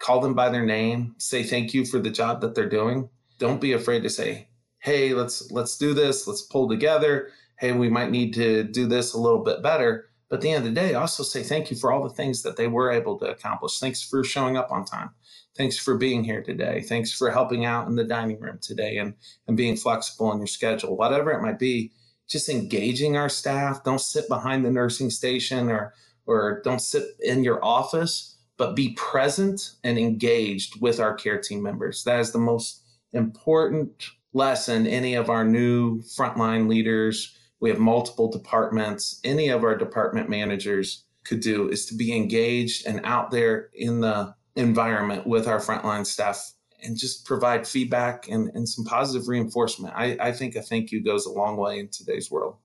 call 0.02 0.20
them 0.20 0.34
by 0.34 0.48
their 0.50 0.66
name 0.66 1.14
say 1.18 1.42
thank 1.44 1.72
you 1.72 1.86
for 1.86 2.00
the 2.00 2.10
job 2.10 2.40
that 2.42 2.54
they're 2.54 2.68
doing 2.68 3.08
Don't 3.38 3.60
be 3.60 3.72
afraid 3.72 4.04
to 4.04 4.10
say, 4.10 4.48
"Hey, 4.80 5.14
let's 5.14 5.50
let's 5.50 5.76
do 5.76 5.94
this. 5.94 6.28
Let's 6.28 6.42
pull 6.42 6.68
together. 6.68 7.30
Hey, 7.58 7.72
we 7.72 7.88
might 7.88 8.12
need 8.12 8.34
to 8.34 8.64
do 8.64 8.86
this 8.86 9.14
a 9.14 9.18
little 9.20 9.42
bit 9.42 9.62
better." 9.62 10.06
But 10.28 10.36
at 10.36 10.42
the 10.42 10.52
end 10.52 10.66
of 10.66 10.74
the 10.74 10.80
day, 10.80 10.94
also 10.94 11.24
say 11.24 11.42
thank 11.42 11.70
you 11.70 11.76
for 11.76 11.92
all 11.92 12.04
the 12.04 12.14
things 12.14 12.42
that 12.42 12.56
they 12.56 12.68
were 12.68 12.92
able 12.92 13.18
to 13.18 13.26
accomplish. 13.26 13.80
Thanks 13.80 14.02
for 14.02 14.24
showing 14.24 14.56
up 14.56 14.70
on 14.70 14.84
time. 14.84 15.10
Thanks 15.56 15.76
for 15.76 15.96
being 15.98 16.24
here 16.24 16.42
today. 16.42 16.82
Thanks 16.82 17.12
for 17.12 17.32
helping 17.32 17.64
out 17.64 17.88
in 17.88 17.96
the 17.96 18.04
dining 18.04 18.40
room 18.40 18.58
today 18.62 18.96
and, 18.98 19.14
and 19.48 19.56
being 19.56 19.76
flexible 19.76 20.32
in 20.32 20.38
your 20.38 20.46
schedule, 20.46 20.96
whatever 20.96 21.32
it 21.32 21.42
might 21.42 21.58
be. 21.58 21.92
Just 22.28 22.48
engaging 22.48 23.16
our 23.16 23.28
staff. 23.28 23.84
Don't 23.84 24.00
sit 24.00 24.28
behind 24.28 24.64
the 24.64 24.70
nursing 24.70 25.10
station 25.10 25.68
or 25.68 25.94
or 26.26 26.62
don't 26.64 26.80
sit 26.80 27.16
in 27.20 27.42
your 27.44 27.62
office, 27.64 28.31
but 28.62 28.76
be 28.76 28.90
present 28.90 29.72
and 29.82 29.98
engaged 29.98 30.80
with 30.80 31.00
our 31.00 31.12
care 31.12 31.40
team 31.40 31.60
members. 31.60 32.04
That 32.04 32.20
is 32.20 32.30
the 32.30 32.38
most 32.38 32.84
important 33.12 34.04
lesson 34.32 34.86
any 34.86 35.14
of 35.14 35.28
our 35.28 35.44
new 35.44 36.00
frontline 36.02 36.68
leaders 36.68 37.36
we 37.58 37.70
have 37.70 37.80
multiple 37.80 38.30
departments. 38.30 39.18
Any 39.24 39.48
of 39.48 39.64
our 39.64 39.76
department 39.76 40.28
managers 40.28 41.02
could 41.24 41.40
do 41.40 41.68
is 41.70 41.86
to 41.86 41.96
be 41.96 42.16
engaged 42.16 42.86
and 42.86 43.00
out 43.02 43.32
there 43.32 43.70
in 43.74 44.00
the 44.00 44.32
environment 44.54 45.26
with 45.26 45.48
our 45.48 45.58
frontline 45.58 46.06
staff 46.06 46.52
and 46.84 46.96
just 46.96 47.26
provide 47.26 47.66
feedback 47.66 48.28
and, 48.28 48.48
and 48.54 48.68
some 48.68 48.84
positive 48.84 49.26
reinforcement. 49.26 49.92
I, 49.96 50.16
I 50.20 50.30
think 50.30 50.54
a 50.54 50.62
thank 50.62 50.92
you 50.92 51.02
goes 51.02 51.26
a 51.26 51.32
long 51.32 51.56
way 51.56 51.80
in 51.80 51.88
today's 51.88 52.30
world. 52.30 52.58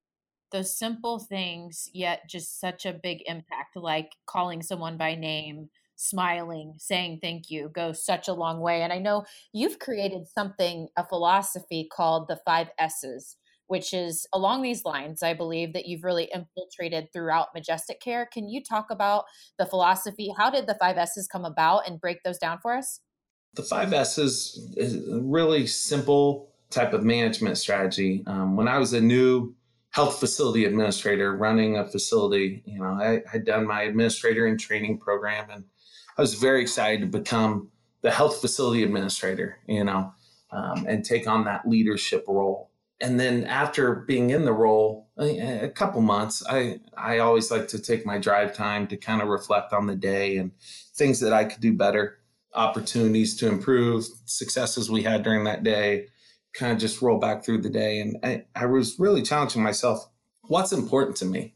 Those 0.51 0.77
simple 0.77 1.17
things, 1.17 1.89
yet 1.91 2.29
just 2.29 2.59
such 2.59 2.85
a 2.85 2.93
big 2.93 3.23
impact, 3.25 3.75
like 3.75 4.11
calling 4.27 4.61
someone 4.61 4.97
by 4.97 5.15
name, 5.15 5.69
smiling, 5.97 6.75
saying 6.77 7.19
thank 7.21 7.49
you, 7.49 7.69
goes 7.69 8.05
such 8.05 8.29
a 8.29 8.33
long 8.33 8.61
way. 8.61 8.81
And 8.81 8.93
I 8.93 8.99
know 8.99 9.25
you've 9.51 9.79
created 9.79 10.27
something, 10.27 10.87
a 10.95 11.05
philosophy 11.05 11.89
called 11.91 12.29
the 12.29 12.39
five 12.45 12.69
S's 12.79 13.35
which 13.67 13.93
is 13.93 14.25
along 14.33 14.61
these 14.61 14.85
lines, 14.85 15.21
I 15.21 15.33
believe 15.33 15.73
that 15.73 15.85
you've 15.85 16.03
really 16.03 16.29
infiltrated 16.33 17.11
throughout 17.13 17.49
Majestic 17.53 17.99
Care. 17.99 18.25
Can 18.25 18.49
you 18.49 18.63
talk 18.63 18.87
about 18.89 19.25
the 19.57 19.65
philosophy? 19.65 20.33
How 20.37 20.49
did 20.49 20.67
the 20.67 20.75
five 20.75 20.97
S's 20.97 21.27
come 21.27 21.45
about 21.45 21.87
and 21.87 22.01
break 22.01 22.23
those 22.23 22.37
down 22.37 22.59
for 22.61 22.75
us? 22.75 23.01
The 23.53 23.63
five 23.63 23.93
S's 23.93 24.73
is 24.77 25.09
a 25.09 25.19
really 25.19 25.67
simple 25.67 26.49
type 26.69 26.93
of 26.93 27.03
management 27.03 27.57
strategy. 27.57 28.23
Um, 28.25 28.55
when 28.55 28.67
I 28.67 28.77
was 28.77 28.93
a 28.93 29.01
new 29.01 29.55
health 29.89 30.19
facility 30.19 30.65
administrator 30.65 31.35
running 31.35 31.77
a 31.77 31.85
facility, 31.85 32.63
you 32.65 32.79
know, 32.79 32.85
I 32.85 33.21
had 33.29 33.45
done 33.45 33.65
my 33.65 33.83
administrator 33.83 34.45
and 34.45 34.59
training 34.59 34.99
program 34.99 35.49
and 35.49 35.63
I 36.17 36.21
was 36.21 36.33
very 36.33 36.61
excited 36.61 37.01
to 37.01 37.19
become 37.19 37.69
the 38.01 38.11
health 38.11 38.41
facility 38.41 38.83
administrator, 38.83 39.59
you 39.67 39.83
know, 39.83 40.13
um, 40.51 40.85
and 40.87 41.03
take 41.03 41.27
on 41.27 41.45
that 41.45 41.67
leadership 41.67 42.25
role. 42.27 42.71
And 42.99 43.19
then 43.19 43.43
after 43.43 43.93
being 43.95 44.31
in 44.31 44.45
the 44.45 44.53
role 44.53 45.07
a 45.19 45.69
couple 45.69 46.01
months 46.01 46.43
i 46.47 46.79
i 46.95 47.19
always 47.19 47.49
like 47.49 47.67
to 47.67 47.79
take 47.79 48.05
my 48.05 48.17
drive 48.17 48.55
time 48.55 48.87
to 48.87 48.97
kind 48.97 49.21
of 49.21 49.27
reflect 49.27 49.73
on 49.73 49.87
the 49.87 49.95
day 49.95 50.37
and 50.37 50.51
things 50.95 51.19
that 51.19 51.33
i 51.33 51.43
could 51.43 51.61
do 51.61 51.73
better 51.73 52.19
opportunities 52.53 53.35
to 53.35 53.47
improve 53.47 54.05
successes 54.25 54.89
we 54.89 55.03
had 55.03 55.23
during 55.23 55.43
that 55.43 55.63
day 55.63 56.07
kind 56.53 56.71
of 56.71 56.77
just 56.79 57.01
roll 57.01 57.19
back 57.19 57.43
through 57.43 57.61
the 57.61 57.69
day. 57.69 57.99
And 57.99 58.17
i, 58.23 58.45
I 58.55 58.65
was 58.65 58.99
really 58.99 59.21
challenging 59.21 59.63
myself 59.63 60.07
what's 60.43 60.71
important 60.71 61.17
to 61.17 61.25
me? 61.25 61.53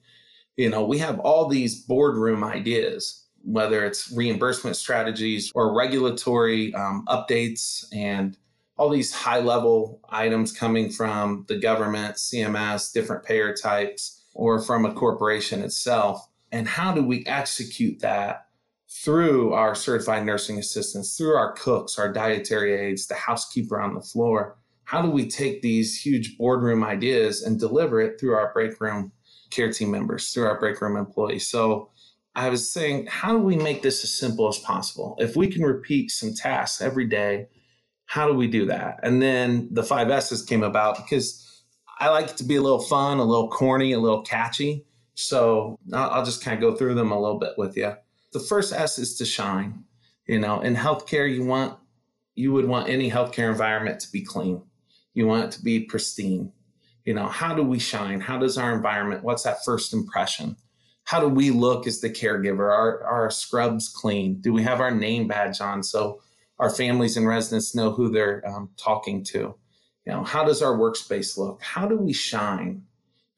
You 0.58 0.70
know 0.70 0.84
we 0.84 0.98
have 1.00 1.20
all 1.20 1.48
these 1.48 1.82
boardroom 1.82 2.44
ideas 2.44 3.26
whether 3.44 3.86
it's 3.86 4.12
reimbursement 4.12 4.76
strategies 4.76 5.52
or 5.56 5.76
regulatory 5.76 6.74
um, 6.74 7.06
updates 7.08 7.86
and 7.94 8.38
all 8.78 8.90
these 8.90 9.14
high 9.14 9.40
level 9.40 10.00
items 10.10 10.52
coming 10.52 10.90
from 10.90 11.46
the 11.48 11.58
government, 11.58 12.16
CMS, 12.16 12.92
different 12.92 13.24
payer 13.24 13.54
types, 13.54 14.24
or 14.34 14.62
from 14.62 14.86
a 14.86 14.94
corporation 14.94 15.62
itself. 15.62 16.28
And 16.52 16.68
how 16.68 16.94
do 16.94 17.04
we 17.04 17.26
execute 17.26 18.00
that 18.00 18.48
through 18.90 19.54
our 19.54 19.76
certified 19.76 20.26
nursing 20.26 20.58
assistants, 20.58 21.16
through 21.16 21.36
our 21.36 21.54
cooks, 21.54 21.98
our 21.98 22.12
dietary 22.12 22.74
aides, 22.74 23.08
the 23.08 23.16
housekeeper 23.16 23.80
on 23.80 23.94
the 23.94 24.02
floor? 24.02 24.58
How 24.84 25.02
do 25.02 25.10
we 25.10 25.30
take 25.30 25.62
these 25.62 26.02
huge 26.02 26.38
boardroom 26.38 26.84
ideas 26.84 27.44
and 27.44 27.60
deliver 27.60 28.02
it 28.02 28.20
through 28.20 28.34
our 28.34 28.52
break 28.52 28.82
room 28.82 29.12
care 29.50 29.72
team 29.72 29.92
members, 29.92 30.30
through 30.30 30.46
our 30.46 30.60
break 30.60 30.82
room 30.82 30.98
employees? 30.98 31.48
So 31.48 31.90
I 32.36 32.50
was 32.50 32.72
saying, 32.72 33.08
how 33.08 33.34
do 33.34 33.40
we 33.40 33.58
make 33.58 33.82
this 33.82 34.04
as 34.04 34.14
simple 34.14 34.48
as 34.48 34.58
possible? 34.60 35.16
If 35.20 35.36
we 35.36 35.48
can 35.48 35.64
repeat 35.64 36.12
some 36.12 36.34
tasks 36.34 36.82
every 36.82 37.06
day, 37.06 37.48
how 38.06 38.28
do 38.28 38.34
we 38.34 38.48
do 38.48 38.66
that? 38.68 39.00
And 39.04 39.22
then 39.22 39.68
the 39.72 39.84
five 39.84 40.10
S's 40.10 40.42
came 40.42 40.64
about 40.64 40.98
because 40.98 41.64
I 42.00 42.10
like 42.10 42.30
it 42.30 42.38
to 42.38 42.44
be 42.44 42.56
a 42.56 42.62
little 42.62 42.82
fun, 42.82 43.20
a 43.20 43.24
little 43.24 43.50
corny, 43.50 43.92
a 43.92 44.00
little 44.00 44.22
catchy. 44.22 44.86
So 45.14 45.78
I'll 45.94 46.26
just 46.26 46.44
kind 46.44 46.56
of 46.56 46.62
go 46.62 46.76
through 46.76 46.96
them 46.96 47.12
a 47.12 47.20
little 47.20 47.40
bit 47.40 47.54
with 47.58 47.76
you. 47.76 47.94
The 48.34 48.40
first 48.40 48.74
S 48.74 48.98
is 48.98 49.18
to 49.18 49.26
shine. 49.26 49.84
You 50.26 50.40
know, 50.40 50.62
in 50.62 50.76
healthcare, 50.76 51.34
you 51.34 51.46
want 51.46 51.78
you 52.36 52.54
would 52.54 52.66
want 52.66 52.90
any 52.90 53.12
healthcare 53.12 53.52
environment 53.52 54.00
to 54.02 54.12
be 54.12 54.22
clean. 54.22 54.62
You 55.14 55.28
want 55.28 55.46
it 55.46 55.52
to 55.52 55.64
be 55.64 55.82
pristine. 55.82 56.54
You 57.06 57.14
know, 57.14 57.28
how 57.28 57.54
do 57.54 57.64
we 57.64 57.78
shine? 57.78 58.22
How 58.22 58.38
does 58.38 58.58
our 58.58 58.74
environment? 58.74 59.24
What's 59.24 59.44
that 59.44 59.66
first 59.66 59.94
impression? 59.94 60.56
How 61.04 61.20
do 61.20 61.28
we 61.28 61.50
look 61.50 61.88
as 61.88 62.00
the 62.00 62.10
caregiver? 62.10 62.60
Are, 62.60 63.04
are 63.04 63.24
our 63.24 63.32
scrubs 63.32 63.90
clean? 63.90 64.40
Do 64.42 64.54
we 64.54 64.64
have 64.64 64.80
our 64.80 64.92
name 64.92 65.28
badge 65.28 65.60
on? 65.62 65.84
So 65.84 66.22
our 66.60 66.70
families 66.70 67.18
and 67.18 67.28
residents 67.28 67.76
know 67.76 67.92
who 67.92 68.10
they're 68.10 68.48
um, 68.48 68.70
talking 68.78 69.24
to. 69.26 69.56
You 70.06 70.14
know, 70.14 70.24
how 70.24 70.44
does 70.44 70.62
our 70.62 70.78
workspace 70.78 71.38
look? 71.38 71.62
How 71.62 71.88
do 71.88 71.98
we 71.98 72.14
shine? 72.14 72.84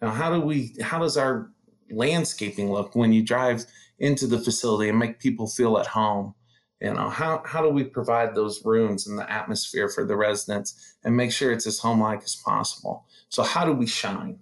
Now, 0.01 0.11
how 0.11 0.33
do 0.33 0.41
we? 0.41 0.75
How 0.81 0.99
does 0.99 1.17
our 1.17 1.49
landscaping 1.89 2.71
look 2.71 2.95
when 2.95 3.13
you 3.13 3.23
drive 3.23 3.65
into 3.99 4.27
the 4.27 4.39
facility 4.39 4.89
and 4.89 4.99
make 4.99 5.19
people 5.19 5.47
feel 5.47 5.77
at 5.77 5.87
home? 5.87 6.35
You 6.81 6.93
know, 6.93 7.09
how 7.09 7.41
how 7.45 7.61
do 7.61 7.69
we 7.69 7.85
provide 7.85 8.35
those 8.35 8.63
rooms 8.65 9.07
and 9.07 9.17
the 9.17 9.31
atmosphere 9.31 9.87
for 9.87 10.05
the 10.05 10.17
residents 10.17 10.95
and 11.05 11.15
make 11.15 11.31
sure 11.31 11.51
it's 11.51 11.67
as 11.67 11.79
home-like 11.79 12.23
as 12.23 12.35
possible? 12.35 13.05
So, 13.29 13.43
how 13.43 13.63
do 13.65 13.71
we 13.71 13.87
shine? 13.87 14.39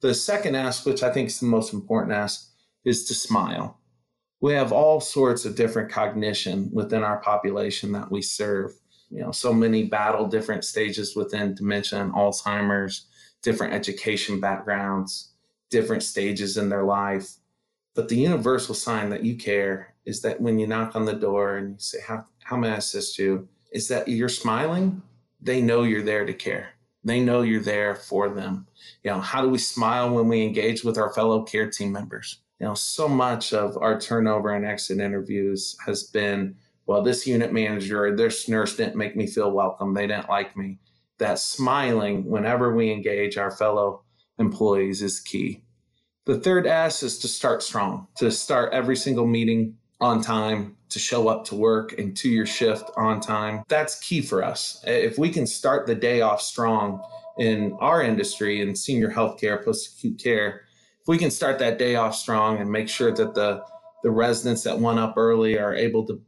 The 0.00 0.14
second 0.14 0.56
S, 0.56 0.84
which 0.84 1.02
I 1.02 1.10
think 1.10 1.28
is 1.28 1.40
the 1.40 1.46
most 1.46 1.72
important 1.72 2.12
S, 2.14 2.49
is 2.84 3.04
to 3.06 3.14
smile 3.14 3.80
we 4.40 4.54
have 4.54 4.72
all 4.72 5.00
sorts 5.00 5.44
of 5.44 5.54
different 5.54 5.90
cognition 5.90 6.70
within 6.72 7.04
our 7.04 7.18
population 7.18 7.92
that 7.92 8.10
we 8.10 8.22
serve. 8.22 8.72
You 9.10 9.20
know, 9.20 9.32
so 9.32 9.52
many 9.52 9.84
battle 9.84 10.26
different 10.26 10.64
stages 10.64 11.14
within 11.14 11.54
dementia 11.54 12.00
and 12.00 12.12
Alzheimer's, 12.12 13.06
different 13.42 13.74
education 13.74 14.40
backgrounds, 14.40 15.32
different 15.68 16.02
stages 16.02 16.56
in 16.56 16.68
their 16.68 16.84
life. 16.84 17.36
But 17.94 18.08
the 18.08 18.16
universal 18.16 18.74
sign 18.74 19.10
that 19.10 19.24
you 19.24 19.36
care 19.36 19.94
is 20.06 20.22
that 20.22 20.40
when 20.40 20.58
you 20.58 20.66
knock 20.66 20.96
on 20.96 21.04
the 21.04 21.12
door 21.12 21.56
and 21.56 21.72
you 21.72 21.78
say, 21.78 21.98
How, 22.06 22.24
how 22.44 22.56
may 22.56 22.70
I 22.70 22.76
assist 22.76 23.18
you? 23.18 23.48
Is 23.72 23.88
that 23.88 24.08
you're 24.08 24.28
smiling, 24.28 25.02
they 25.40 25.60
know 25.60 25.82
you're 25.82 26.02
there 26.02 26.24
to 26.24 26.32
care. 26.32 26.70
They 27.04 27.20
know 27.20 27.42
you're 27.42 27.62
there 27.62 27.94
for 27.94 28.28
them. 28.28 28.66
You 29.02 29.10
know, 29.10 29.20
how 29.20 29.42
do 29.42 29.48
we 29.48 29.58
smile 29.58 30.10
when 30.10 30.28
we 30.28 30.42
engage 30.42 30.84
with 30.84 30.98
our 30.98 31.12
fellow 31.12 31.42
care 31.42 31.70
team 31.70 31.92
members? 31.92 32.40
You 32.60 32.66
know, 32.66 32.74
so 32.74 33.08
much 33.08 33.54
of 33.54 33.76
our 33.78 33.98
turnover 33.98 34.50
and 34.50 34.66
exit 34.66 34.98
interviews 34.98 35.76
has 35.86 36.04
been, 36.04 36.56
well, 36.86 37.02
this 37.02 37.26
unit 37.26 37.52
manager 37.52 38.14
this 38.14 38.48
nurse 38.48 38.76
didn't 38.76 38.96
make 38.96 39.16
me 39.16 39.26
feel 39.26 39.50
welcome. 39.50 39.94
They 39.94 40.06
didn't 40.06 40.28
like 40.28 40.56
me. 40.56 40.78
That 41.18 41.38
smiling 41.38 42.26
whenever 42.26 42.74
we 42.74 42.92
engage 42.92 43.38
our 43.38 43.50
fellow 43.50 44.02
employees 44.38 45.00
is 45.02 45.20
key. 45.20 45.62
The 46.26 46.38
third 46.38 46.66
S 46.66 47.02
is 47.02 47.18
to 47.20 47.28
start 47.28 47.62
strong, 47.62 48.08
to 48.18 48.30
start 48.30 48.74
every 48.74 48.96
single 48.96 49.26
meeting 49.26 49.76
on 50.00 50.22
time, 50.22 50.76
to 50.90 50.98
show 50.98 51.28
up 51.28 51.46
to 51.46 51.54
work 51.54 51.98
and 51.98 52.14
to 52.18 52.28
your 52.28 52.46
shift 52.46 52.90
on 52.96 53.20
time. 53.20 53.62
That's 53.68 53.98
key 54.00 54.20
for 54.20 54.44
us. 54.44 54.82
If 54.86 55.18
we 55.18 55.30
can 55.30 55.46
start 55.46 55.86
the 55.86 55.94
day 55.94 56.20
off 56.20 56.42
strong 56.42 57.02
in 57.38 57.72
our 57.80 58.02
industry 58.02 58.60
in 58.60 58.74
senior 58.74 59.10
healthcare, 59.10 59.64
post 59.64 59.96
acute 59.96 60.22
care, 60.22 60.62
we 61.10 61.18
can 61.18 61.32
start 61.32 61.58
that 61.58 61.76
day 61.76 61.96
off 61.96 62.14
strong 62.14 62.58
and 62.58 62.70
make 62.70 62.88
sure 62.88 63.10
that 63.10 63.34
the 63.34 63.60
the 64.04 64.10
residents 64.12 64.62
that 64.62 64.78
went 64.78 65.00
up 65.00 65.14
early 65.16 65.58
are 65.58 65.74
able 65.74 66.06
to 66.06 66.22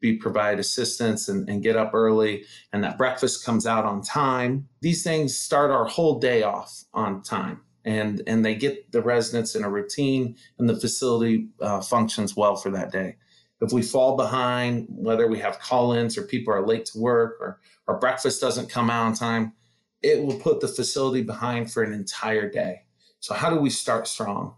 be 0.00 0.16
provide 0.16 0.60
assistance 0.60 1.28
and, 1.28 1.48
and 1.48 1.60
get 1.60 1.74
up 1.74 1.92
early 1.92 2.44
and 2.72 2.84
that 2.84 2.96
breakfast 2.96 3.44
comes 3.44 3.66
out 3.66 3.84
on 3.84 4.00
time. 4.00 4.68
These 4.80 5.02
things 5.02 5.36
start 5.36 5.72
our 5.72 5.86
whole 5.86 6.20
day 6.20 6.44
off 6.44 6.84
on 6.94 7.20
time 7.24 7.62
and 7.84 8.22
and 8.28 8.44
they 8.44 8.54
get 8.54 8.92
the 8.92 9.02
residents 9.02 9.56
in 9.56 9.64
a 9.64 9.68
routine 9.68 10.36
and 10.60 10.68
the 10.68 10.78
facility 10.78 11.48
uh, 11.60 11.80
functions 11.80 12.36
well 12.36 12.54
for 12.54 12.70
that 12.70 12.92
day. 12.92 13.16
If 13.60 13.72
we 13.72 13.82
fall 13.82 14.16
behind 14.16 14.86
whether 14.88 15.26
we 15.26 15.40
have 15.40 15.58
call-ins 15.58 16.16
or 16.16 16.22
people 16.22 16.54
are 16.54 16.64
late 16.64 16.84
to 16.92 16.98
work 17.00 17.38
or 17.40 17.58
our 17.88 17.98
breakfast 17.98 18.40
doesn't 18.40 18.70
come 18.70 18.88
out 18.88 19.06
on 19.06 19.14
time 19.14 19.54
it 20.00 20.22
will 20.22 20.38
put 20.38 20.60
the 20.60 20.68
facility 20.68 21.22
behind 21.22 21.72
for 21.72 21.82
an 21.82 21.92
entire 21.92 22.48
day 22.48 22.82
so, 23.20 23.34
how 23.34 23.50
do 23.50 23.56
we 23.56 23.70
start 23.70 24.06
strong? 24.08 24.54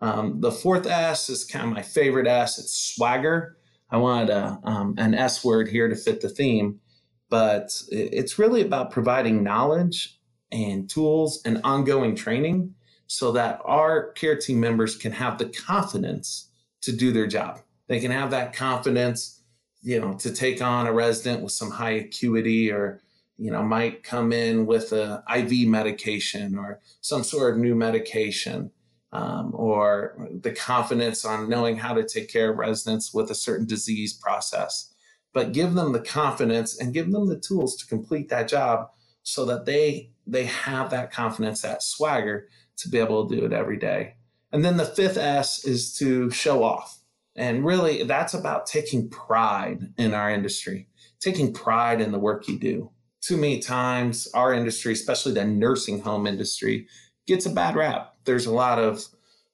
Um, 0.00 0.40
the 0.40 0.52
fourth 0.52 0.86
S 0.86 1.28
is 1.30 1.44
kind 1.44 1.66
of 1.66 1.72
my 1.72 1.82
favorite 1.82 2.26
S. 2.26 2.58
It's 2.58 2.94
swagger. 2.94 3.56
I 3.90 3.96
wanted 3.96 4.30
a, 4.30 4.58
um, 4.64 4.94
an 4.98 5.14
S 5.14 5.44
word 5.44 5.68
here 5.68 5.88
to 5.88 5.96
fit 5.96 6.20
the 6.20 6.28
theme. 6.28 6.80
but 7.28 7.82
it's 7.90 8.38
really 8.38 8.62
about 8.62 8.90
providing 8.90 9.42
knowledge 9.42 10.18
and 10.52 10.88
tools 10.88 11.40
and 11.44 11.60
ongoing 11.64 12.14
training 12.14 12.74
so 13.08 13.32
that 13.32 13.60
our 13.64 14.12
care 14.12 14.36
team 14.36 14.60
members 14.60 14.96
can 14.96 15.12
have 15.12 15.38
the 15.38 15.46
confidence 15.46 16.50
to 16.82 16.92
do 16.92 17.12
their 17.12 17.26
job. 17.26 17.60
They 17.88 18.00
can 18.00 18.10
have 18.10 18.30
that 18.30 18.52
confidence, 18.52 19.42
you 19.82 20.00
know, 20.00 20.14
to 20.14 20.32
take 20.32 20.62
on 20.62 20.86
a 20.86 20.92
resident 20.92 21.42
with 21.42 21.52
some 21.52 21.70
high 21.70 21.92
acuity 21.92 22.70
or, 22.70 23.00
you 23.38 23.50
know, 23.50 23.62
might 23.62 24.02
come 24.02 24.32
in 24.32 24.66
with 24.66 24.92
a 24.92 25.22
IV 25.34 25.68
medication 25.68 26.58
or 26.58 26.80
some 27.00 27.22
sort 27.22 27.54
of 27.54 27.60
new 27.60 27.74
medication. 27.74 28.70
Um, 29.12 29.52
or 29.54 30.28
the 30.42 30.52
confidence 30.52 31.24
on 31.24 31.48
knowing 31.48 31.76
how 31.76 31.94
to 31.94 32.06
take 32.06 32.30
care 32.30 32.50
of 32.50 32.58
residents 32.58 33.14
with 33.14 33.30
a 33.30 33.36
certain 33.36 33.64
disease 33.64 34.12
process. 34.12 34.92
But 35.32 35.52
give 35.52 35.74
them 35.74 35.92
the 35.92 36.00
confidence 36.00 36.78
and 36.78 36.92
give 36.92 37.12
them 37.12 37.28
the 37.28 37.38
tools 37.38 37.76
to 37.76 37.86
complete 37.86 38.28
that 38.30 38.48
job 38.48 38.88
so 39.22 39.44
that 39.46 39.64
they 39.64 40.10
they 40.26 40.44
have 40.44 40.90
that 40.90 41.12
confidence, 41.12 41.62
that 41.62 41.82
swagger 41.82 42.48
to 42.78 42.88
be 42.88 42.98
able 42.98 43.28
to 43.28 43.36
do 43.36 43.44
it 43.44 43.52
every 43.52 43.76
day. 43.76 44.14
And 44.52 44.64
then 44.64 44.76
the 44.76 44.84
fifth 44.84 45.16
S 45.16 45.64
is 45.64 45.94
to 45.98 46.30
show 46.30 46.62
off. 46.62 47.00
And 47.34 47.64
really, 47.64 48.04
that's 48.04 48.34
about 48.34 48.66
taking 48.66 49.10
pride 49.10 49.92
in 49.98 50.14
our 50.14 50.30
industry, 50.30 50.88
taking 51.20 51.52
pride 51.52 52.00
in 52.00 52.12
the 52.12 52.18
work 52.18 52.48
you 52.48 52.58
do. 52.58 52.90
Too 53.26 53.36
many 53.36 53.58
times, 53.58 54.28
our 54.34 54.52
industry, 54.52 54.92
especially 54.92 55.32
the 55.32 55.44
nursing 55.44 56.00
home 56.00 56.26
industry, 56.26 56.86
gets 57.26 57.46
a 57.46 57.50
bad 57.50 57.74
rap. 57.74 58.14
There's 58.24 58.46
a 58.46 58.54
lot 58.54 58.78
of 58.78 59.04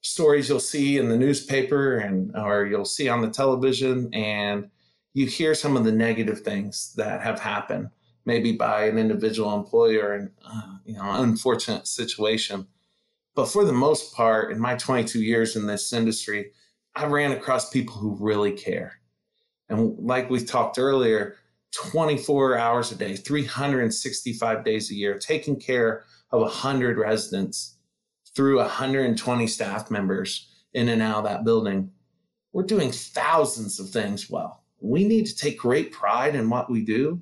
stories 0.01 0.49
you'll 0.49 0.59
see 0.59 0.97
in 0.97 1.09
the 1.09 1.17
newspaper 1.17 1.97
and 1.97 2.35
or 2.35 2.65
you'll 2.65 2.85
see 2.85 3.07
on 3.07 3.21
the 3.21 3.29
television 3.29 4.13
and 4.13 4.69
you 5.13 5.25
hear 5.25 5.55
some 5.55 5.77
of 5.77 5.85
the 5.85 5.91
negative 5.91 6.41
things 6.41 6.93
that 6.97 7.21
have 7.21 7.39
happened 7.39 7.89
maybe 8.25 8.51
by 8.51 8.85
an 8.85 8.97
individual 8.97 9.55
employer 9.55 10.13
in 10.13 10.29
uh, 10.45 10.75
you 10.83 10.93
know 10.93 11.21
unfortunate 11.21 11.87
situation 11.87 12.67
but 13.35 13.47
for 13.47 13.65
the 13.65 13.73
most 13.73 14.13
part, 14.13 14.51
in 14.51 14.59
my 14.59 14.75
22 14.75 15.21
years 15.21 15.55
in 15.55 15.65
this 15.65 15.91
industry, 15.91 16.51
I 16.95 17.05
ran 17.07 17.31
across 17.31 17.69
people 17.69 17.95
who 17.95 18.15
really 18.19 18.51
care. 18.51 18.99
And 19.69 19.97
like 19.97 20.29
we 20.29 20.43
talked 20.43 20.77
earlier, 20.77 21.37
24 21.73 22.57
hours 22.57 22.91
a 22.91 22.95
day, 22.95 23.15
365 23.15 24.63
days 24.63 24.91
a 24.91 24.95
year, 24.95 25.17
taking 25.17 25.59
care 25.59 26.05
of 26.31 26.41
100 26.41 26.97
residents 26.97 27.77
through 28.35 28.57
120 28.57 29.47
staff 29.47 29.91
members 29.91 30.49
in 30.73 30.89
and 30.89 31.01
out 31.01 31.17
of 31.17 31.23
that 31.25 31.43
building. 31.43 31.91
We're 32.51 32.63
doing 32.63 32.91
thousands 32.91 33.79
of 33.79 33.89
things 33.89 34.29
well. 34.29 34.63
We 34.79 35.03
need 35.05 35.25
to 35.27 35.35
take 35.35 35.59
great 35.59 35.91
pride 35.91 36.35
in 36.35 36.49
what 36.49 36.69
we 36.69 36.83
do 36.83 37.21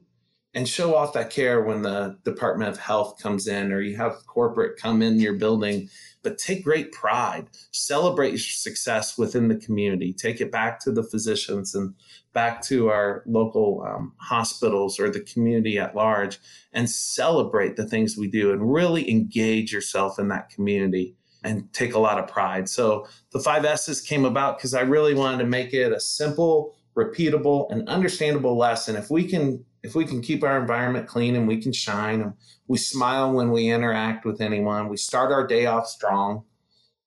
and 0.53 0.67
show 0.67 0.95
off 0.95 1.13
that 1.13 1.29
care 1.29 1.61
when 1.61 1.81
the 1.81 2.17
Department 2.23 2.69
of 2.69 2.77
Health 2.77 3.21
comes 3.21 3.47
in 3.47 3.71
or 3.71 3.81
you 3.81 3.95
have 3.95 4.25
corporate 4.27 4.77
come 4.77 5.01
in 5.01 5.19
your 5.19 5.33
building. 5.33 5.89
But 6.23 6.37
take 6.37 6.63
great 6.63 6.91
pride, 6.91 7.47
celebrate 7.71 8.31
your 8.31 8.37
success 8.39 9.17
within 9.17 9.47
the 9.47 9.55
community, 9.55 10.13
take 10.13 10.39
it 10.39 10.51
back 10.51 10.79
to 10.81 10.91
the 10.91 11.03
physicians 11.03 11.73
and 11.73 11.95
back 12.33 12.61
to 12.63 12.89
our 12.89 13.23
local 13.25 13.83
um, 13.87 14.13
hospitals 14.17 14.99
or 14.99 15.09
the 15.09 15.21
community 15.21 15.79
at 15.79 15.95
large, 15.95 16.39
and 16.73 16.89
celebrate 16.89 17.75
the 17.75 17.87
things 17.87 18.17
we 18.17 18.27
do 18.27 18.51
and 18.51 18.71
really 18.71 19.09
engage 19.09 19.73
yourself 19.73 20.19
in 20.19 20.27
that 20.27 20.49
community 20.49 21.15
and 21.43 21.71
take 21.73 21.95
a 21.95 21.99
lot 21.99 22.19
of 22.19 22.27
pride. 22.27 22.69
So 22.69 23.07
the 23.31 23.39
five 23.39 23.65
S's 23.65 23.99
came 23.99 24.25
about 24.25 24.57
because 24.57 24.75
I 24.75 24.81
really 24.81 25.15
wanted 25.15 25.39
to 25.39 25.45
make 25.45 25.73
it 25.73 25.91
a 25.91 25.99
simple, 25.99 26.75
repeatable, 26.95 27.71
and 27.71 27.87
understandable 27.89 28.57
lesson. 28.57 28.95
If 28.95 29.09
we 29.09 29.27
can 29.27 29.65
if 29.83 29.95
we 29.95 30.05
can 30.05 30.21
keep 30.21 30.43
our 30.43 30.59
environment 30.59 31.07
clean 31.07 31.35
and 31.35 31.47
we 31.47 31.61
can 31.61 31.73
shine 31.73 32.21
and 32.21 32.33
we 32.67 32.77
smile 32.77 33.31
when 33.33 33.51
we 33.51 33.69
interact 33.69 34.25
with 34.25 34.41
anyone, 34.41 34.89
we 34.89 34.97
start 34.97 35.31
our 35.31 35.45
day 35.45 35.65
off 35.65 35.87
strong. 35.87 36.43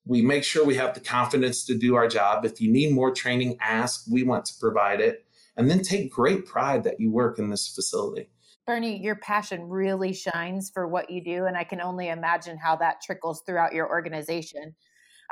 We 0.06 0.22
make 0.22 0.44
sure 0.44 0.64
we 0.64 0.74
have 0.74 0.92
the 0.92 1.00
confidence 1.00 1.64
to 1.66 1.78
do 1.78 1.94
our 1.94 2.08
job. 2.08 2.44
If 2.44 2.60
you 2.60 2.70
need 2.70 2.92
more 2.92 3.12
training, 3.12 3.56
ask. 3.60 4.04
We 4.10 4.22
want 4.22 4.44
to 4.46 4.54
provide 4.60 5.00
it. 5.00 5.24
And 5.56 5.70
then 5.70 5.82
take 5.82 6.12
great 6.12 6.46
pride 6.46 6.82
that 6.84 7.00
you 7.00 7.10
work 7.10 7.38
in 7.38 7.48
this 7.48 7.68
facility. 7.68 8.28
Bernie, 8.66 9.00
your 9.00 9.16
passion 9.16 9.68
really 9.68 10.12
shines 10.12 10.70
for 10.70 10.88
what 10.88 11.10
you 11.10 11.22
do. 11.22 11.46
And 11.46 11.56
I 11.56 11.64
can 11.64 11.80
only 11.80 12.08
imagine 12.08 12.58
how 12.58 12.76
that 12.76 13.00
trickles 13.02 13.42
throughout 13.46 13.72
your 13.72 13.88
organization. 13.88 14.74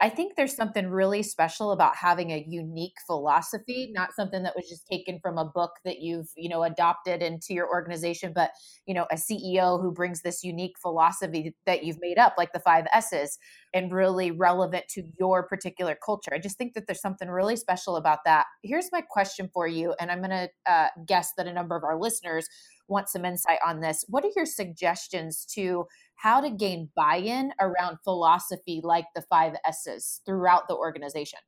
I 0.02 0.08
think 0.08 0.34
there's 0.34 0.56
something 0.56 0.88
really 0.88 1.22
special 1.22 1.70
about 1.70 1.94
having 1.94 2.32
a 2.32 2.44
unique 2.48 2.96
philosophy, 3.06 3.92
not 3.94 4.12
something 4.12 4.42
that 4.42 4.56
was 4.56 4.68
just 4.68 4.84
taken 4.88 5.20
from 5.22 5.38
a 5.38 5.44
book 5.44 5.74
that 5.84 6.00
you've, 6.00 6.26
you 6.36 6.48
know, 6.48 6.64
adopted 6.64 7.22
into 7.22 7.54
your 7.54 7.68
organization, 7.68 8.32
but, 8.34 8.50
you 8.84 8.94
know, 8.94 9.06
a 9.12 9.14
CEO 9.14 9.80
who 9.80 9.92
brings 9.92 10.22
this 10.22 10.42
unique 10.42 10.74
philosophy 10.82 11.54
that 11.66 11.84
you've 11.84 12.00
made 12.00 12.18
up, 12.18 12.34
like 12.36 12.52
the 12.52 12.58
five 12.58 12.84
S's, 12.92 13.38
and 13.72 13.92
really 13.92 14.32
relevant 14.32 14.86
to 14.88 15.04
your 15.20 15.44
particular 15.44 15.96
culture. 16.04 16.34
I 16.34 16.38
just 16.40 16.58
think 16.58 16.74
that 16.74 16.88
there's 16.88 17.00
something 17.00 17.28
really 17.28 17.54
special 17.54 17.94
about 17.94 18.24
that. 18.24 18.46
Here's 18.64 18.90
my 18.90 19.02
question 19.02 19.48
for 19.54 19.68
you, 19.68 19.94
and 20.00 20.10
I'm 20.10 20.18
going 20.18 20.30
to 20.30 20.48
uh, 20.66 20.88
guess 21.06 21.32
that 21.36 21.46
a 21.46 21.52
number 21.52 21.76
of 21.76 21.84
our 21.84 21.96
listeners 21.96 22.48
want 22.88 23.08
some 23.08 23.24
insight 23.24 23.58
on 23.64 23.80
this. 23.80 24.04
What 24.08 24.24
are 24.24 24.30
your 24.34 24.46
suggestions 24.46 25.46
to 25.54 25.86
how 26.22 26.40
to 26.40 26.50
gain 26.50 26.88
buy 26.94 27.16
in 27.16 27.52
around 27.60 27.98
philosophy 28.04 28.80
like 28.84 29.06
the 29.12 29.22
five 29.22 29.54
S's 29.66 30.20
throughout 30.24 30.68
the 30.68 30.76
organization? 30.76 31.40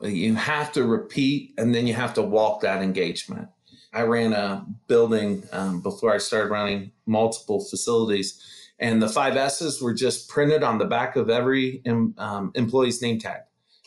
You 0.00 0.36
have 0.36 0.70
to 0.74 0.84
repeat 0.84 1.54
and 1.58 1.74
then 1.74 1.88
you 1.88 1.94
have 1.94 2.14
to 2.14 2.22
walk 2.22 2.60
that 2.60 2.82
engagement. 2.82 3.48
I 3.92 4.02
ran 4.02 4.32
a 4.32 4.64
building 4.86 5.42
um, 5.50 5.80
before 5.82 6.14
I 6.14 6.18
started 6.18 6.52
running 6.52 6.92
multiple 7.04 7.64
facilities, 7.68 8.40
and 8.78 9.02
the 9.02 9.08
five 9.08 9.36
S's 9.36 9.82
were 9.82 9.92
just 9.92 10.28
printed 10.28 10.62
on 10.62 10.78
the 10.78 10.84
back 10.84 11.16
of 11.16 11.28
every 11.28 11.82
um, 12.16 12.52
employee's 12.54 13.02
name 13.02 13.18
tag. 13.18 13.40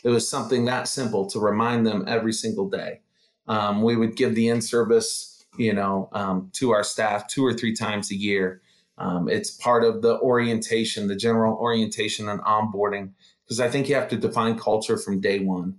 It 0.04 0.10
was 0.10 0.28
something 0.28 0.66
that 0.66 0.90
simple 0.90 1.30
to 1.30 1.40
remind 1.40 1.88
them 1.88 2.04
every 2.10 2.34
single 2.34 2.70
day. 2.70 3.00
Um, 3.48 3.82
we 3.82 3.96
would 3.96 4.18
give 4.18 4.36
the 4.36 4.50
in 4.50 4.62
service, 4.62 5.46
you 5.58 5.72
know, 5.72 6.10
um, 6.12 6.52
to 6.56 6.72
our 6.72 6.84
staff 6.84 7.28
two 7.30 7.46
or 7.46 7.54
three 7.54 7.74
times 7.74 8.12
a 8.12 8.16
year 8.16 8.62
um, 8.98 9.28
it's 9.28 9.52
part 9.52 9.84
of 9.84 10.02
the 10.02 10.20
orientation, 10.20 11.08
the 11.08 11.16
general 11.16 11.56
orientation 11.56 12.30
and 12.30 12.42
onboarding, 12.42 13.12
because 13.44 13.60
I 13.60 13.70
think 13.70 13.90
you 13.90 13.96
have 13.96 14.10
to 14.10 14.18
define 14.18 14.58
culture 14.58 14.98
from 14.98 15.22
day 15.22 15.40
one. 15.40 15.78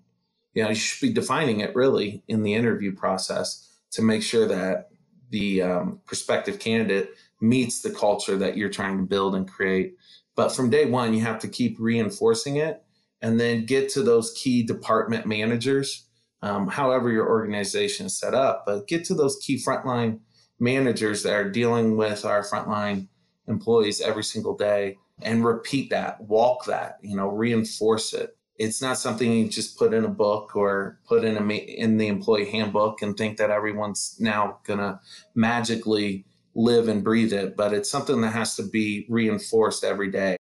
You 0.54 0.62
know, 0.62 0.68
you 0.70 0.74
should 0.74 1.06
be 1.06 1.12
defining 1.12 1.60
it 1.60 1.74
really 1.74 2.22
in 2.28 2.42
the 2.42 2.54
interview 2.54 2.94
process 2.94 3.68
to 3.92 4.02
make 4.02 4.22
sure 4.22 4.46
that 4.46 4.90
the 5.30 5.62
um, 5.62 6.00
prospective 6.06 6.58
candidate 6.58 7.10
meets 7.40 7.82
the 7.82 7.90
culture 7.90 8.36
that 8.36 8.56
you're 8.56 8.70
trying 8.70 8.98
to 8.98 9.04
build 9.04 9.34
and 9.34 9.48
create. 9.48 9.96
But 10.34 10.50
from 10.50 10.70
day 10.70 10.86
one, 10.86 11.14
you 11.14 11.20
have 11.22 11.38
to 11.40 11.48
keep 11.48 11.76
reinforcing 11.78 12.56
it 12.56 12.82
and 13.20 13.40
then 13.40 13.66
get 13.66 13.88
to 13.90 14.02
those 14.02 14.32
key 14.32 14.62
department 14.62 15.26
managers, 15.26 16.06
um, 16.42 16.68
however 16.68 17.10
your 17.10 17.28
organization 17.28 18.06
is 18.06 18.18
set 18.18 18.34
up, 18.34 18.64
but 18.66 18.86
get 18.86 19.04
to 19.06 19.14
those 19.14 19.38
key 19.42 19.56
frontline 19.56 20.20
managers 20.58 21.22
that 21.22 21.34
are 21.34 21.50
dealing 21.50 21.96
with 21.96 22.24
our 22.24 22.42
frontline 22.42 23.08
employees 23.48 24.00
every 24.00 24.24
single 24.24 24.56
day 24.56 24.98
and 25.22 25.44
repeat 25.44 25.90
that, 25.90 26.20
walk 26.22 26.64
that, 26.66 26.98
you 27.02 27.16
know, 27.16 27.28
reinforce 27.28 28.12
it. 28.12 28.36
It's 28.58 28.80
not 28.80 28.98
something 28.98 29.30
you 29.30 29.48
just 29.48 29.78
put 29.78 29.92
in 29.92 30.04
a 30.04 30.08
book 30.08 30.56
or 30.56 30.98
put 31.06 31.24
in 31.24 31.36
a 31.36 31.54
in 31.54 31.98
the 31.98 32.08
employee 32.08 32.50
handbook 32.50 33.02
and 33.02 33.16
think 33.16 33.36
that 33.36 33.50
everyone's 33.50 34.16
now 34.18 34.58
going 34.64 34.78
to 34.78 34.98
magically 35.34 36.24
live 36.54 36.88
and 36.88 37.04
breathe 37.04 37.34
it, 37.34 37.54
but 37.54 37.74
it's 37.74 37.90
something 37.90 38.22
that 38.22 38.32
has 38.32 38.56
to 38.56 38.62
be 38.62 39.06
reinforced 39.10 39.84
every 39.84 40.10
day. 40.10 40.36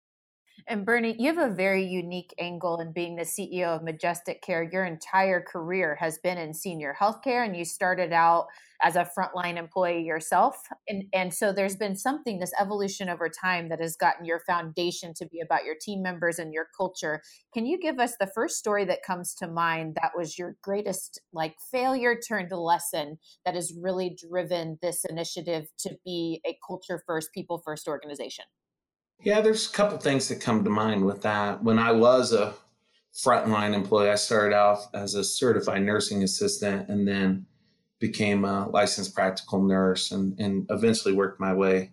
And 0.67 0.83
Bernie, 0.83 1.15
you 1.19 1.31
have 1.31 1.51
a 1.51 1.53
very 1.53 1.85
unique 1.85 2.33
angle 2.39 2.79
in 2.79 2.91
being 2.91 3.15
the 3.15 3.21
CEO 3.21 3.75
of 3.75 3.83
Majestic 3.83 4.41
Care. 4.41 4.63
Your 4.63 4.83
entire 4.83 5.39
career 5.39 5.95
has 5.99 6.17
been 6.17 6.39
in 6.39 6.55
senior 6.55 6.95
healthcare, 6.99 7.45
and 7.45 7.55
you 7.55 7.63
started 7.63 8.11
out 8.11 8.47
as 8.81 8.95
a 8.95 9.07
frontline 9.15 9.57
employee 9.57 10.03
yourself. 10.03 10.57
And, 10.87 11.03
and 11.13 11.31
so 11.31 11.53
there's 11.53 11.75
been 11.75 11.95
something, 11.95 12.39
this 12.39 12.51
evolution 12.59 13.09
over 13.09 13.29
time, 13.29 13.69
that 13.69 13.79
has 13.79 13.95
gotten 13.95 14.25
your 14.25 14.39
foundation 14.39 15.13
to 15.17 15.27
be 15.27 15.39
about 15.39 15.65
your 15.65 15.75
team 15.79 16.01
members 16.01 16.39
and 16.39 16.51
your 16.51 16.65
culture. 16.75 17.21
Can 17.53 17.67
you 17.67 17.79
give 17.79 17.99
us 17.99 18.15
the 18.19 18.31
first 18.33 18.57
story 18.57 18.85
that 18.85 19.03
comes 19.05 19.35
to 19.35 19.47
mind 19.47 19.95
that 20.01 20.13
was 20.17 20.39
your 20.39 20.55
greatest 20.63 21.21
like 21.31 21.57
failure 21.71 22.19
turned 22.27 22.51
lesson 22.51 23.19
that 23.45 23.53
has 23.53 23.71
really 23.79 24.17
driven 24.17 24.79
this 24.81 25.05
initiative 25.05 25.67
to 25.77 25.95
be 26.03 26.41
a 26.43 26.57
culture 26.65 27.03
first, 27.05 27.31
people 27.33 27.61
first 27.63 27.87
organization? 27.87 28.45
Yeah, 29.21 29.41
there's 29.41 29.67
a 29.67 29.71
couple 29.71 29.97
things 29.97 30.27
that 30.27 30.41
come 30.41 30.63
to 30.63 30.69
mind 30.69 31.05
with 31.05 31.21
that. 31.23 31.63
When 31.63 31.79
I 31.79 31.91
was 31.91 32.31
a 32.31 32.53
frontline 33.13 33.73
employee, 33.73 34.09
I 34.09 34.15
started 34.15 34.55
off 34.55 34.87
as 34.93 35.15
a 35.15 35.23
certified 35.23 35.83
nursing 35.83 36.21
assistant 36.23 36.89
and 36.89 37.07
then 37.07 37.45
became 37.99 38.45
a 38.45 38.67
licensed 38.69 39.15
practical 39.15 39.63
nurse 39.63 40.11
and, 40.11 40.39
and 40.39 40.67
eventually 40.69 41.13
worked 41.13 41.39
my 41.39 41.53
way 41.53 41.91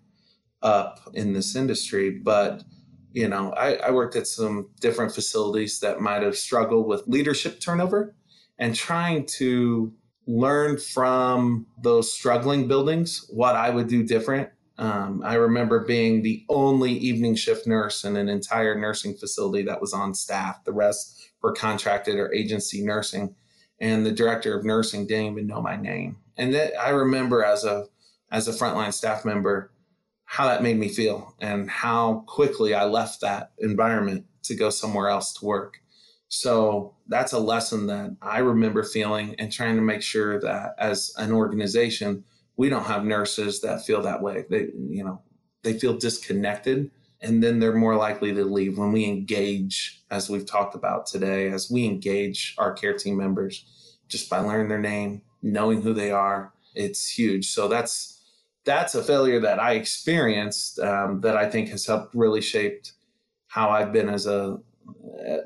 up 0.62 1.00
in 1.14 1.32
this 1.32 1.56
industry. 1.56 2.10
But, 2.10 2.64
you 3.12 3.28
know, 3.28 3.52
I, 3.52 3.76
I 3.76 3.90
worked 3.92 4.16
at 4.16 4.26
some 4.26 4.70
different 4.80 5.14
facilities 5.14 5.80
that 5.80 6.00
might 6.00 6.22
have 6.22 6.36
struggled 6.36 6.86
with 6.86 7.06
leadership 7.06 7.60
turnover 7.60 8.14
and 8.58 8.74
trying 8.74 9.26
to 9.26 9.92
learn 10.26 10.78
from 10.78 11.66
those 11.82 12.12
struggling 12.12 12.68
buildings 12.68 13.26
what 13.30 13.56
I 13.56 13.70
would 13.70 13.88
do 13.88 14.02
different. 14.02 14.50
Um, 14.78 15.22
I 15.24 15.34
remember 15.34 15.84
being 15.84 16.22
the 16.22 16.44
only 16.48 16.92
evening 16.92 17.34
shift 17.34 17.66
nurse 17.66 18.04
in 18.04 18.16
an 18.16 18.28
entire 18.28 18.74
nursing 18.78 19.14
facility 19.14 19.64
that 19.64 19.80
was 19.80 19.92
on 19.92 20.14
staff. 20.14 20.64
The 20.64 20.72
rest 20.72 21.30
were 21.42 21.52
contracted 21.52 22.16
or 22.16 22.32
agency 22.32 22.82
nursing, 22.82 23.34
and 23.80 24.06
the 24.06 24.12
director 24.12 24.56
of 24.58 24.64
nursing 24.64 25.06
didn't 25.06 25.32
even 25.32 25.46
know 25.46 25.60
my 25.60 25.76
name. 25.76 26.16
And 26.36 26.54
that 26.54 26.72
I 26.80 26.90
remember 26.90 27.44
as 27.44 27.64
a 27.64 27.86
as 28.30 28.48
a 28.48 28.52
frontline 28.52 28.94
staff 28.94 29.24
member 29.24 29.70
how 30.24 30.46
that 30.46 30.62
made 30.62 30.78
me 30.78 30.88
feel 30.88 31.34
and 31.40 31.68
how 31.68 32.24
quickly 32.26 32.72
I 32.72 32.84
left 32.84 33.20
that 33.20 33.52
environment 33.58 34.24
to 34.44 34.54
go 34.54 34.70
somewhere 34.70 35.08
else 35.08 35.34
to 35.34 35.44
work. 35.44 35.78
So 36.28 36.94
that's 37.06 37.34
a 37.34 37.38
lesson 37.38 37.88
that 37.88 38.16
I 38.22 38.38
remember 38.38 38.82
feeling 38.82 39.34
and 39.38 39.52
trying 39.52 39.76
to 39.76 39.82
make 39.82 40.00
sure 40.00 40.40
that 40.40 40.74
as 40.78 41.12
an 41.18 41.32
organization, 41.32 42.24
we 42.56 42.68
don't 42.68 42.84
have 42.84 43.04
nurses 43.04 43.60
that 43.62 43.84
feel 43.84 44.02
that 44.02 44.22
way. 44.22 44.44
They, 44.48 44.68
you 44.88 45.04
know, 45.04 45.22
they 45.62 45.78
feel 45.78 45.96
disconnected 45.96 46.90
and 47.22 47.42
then 47.42 47.60
they're 47.60 47.74
more 47.74 47.96
likely 47.96 48.34
to 48.34 48.44
leave 48.44 48.78
when 48.78 48.92
we 48.92 49.04
engage, 49.04 50.02
as 50.10 50.28
we've 50.28 50.44
talked 50.44 50.74
about 50.74 51.06
today, 51.06 51.50
as 51.50 51.70
we 51.70 51.84
engage 51.84 52.54
our 52.58 52.72
care 52.72 52.94
team 52.94 53.16
members 53.16 53.64
just 54.08 54.28
by 54.28 54.40
learning 54.40 54.68
their 54.68 54.80
name, 54.80 55.22
knowing 55.40 55.82
who 55.82 55.94
they 55.94 56.10
are. 56.10 56.52
It's 56.74 57.08
huge. 57.08 57.46
So 57.46 57.68
that's 57.68 58.20
that's 58.64 58.94
a 58.94 59.02
failure 59.02 59.40
that 59.40 59.58
I 59.60 59.72
experienced 59.72 60.78
um, 60.78 61.20
that 61.22 61.36
I 61.36 61.48
think 61.48 61.68
has 61.70 61.86
helped 61.86 62.14
really 62.14 62.40
shaped 62.40 62.92
how 63.48 63.70
I've 63.70 63.92
been 63.92 64.08
as 64.08 64.26
a 64.26 64.58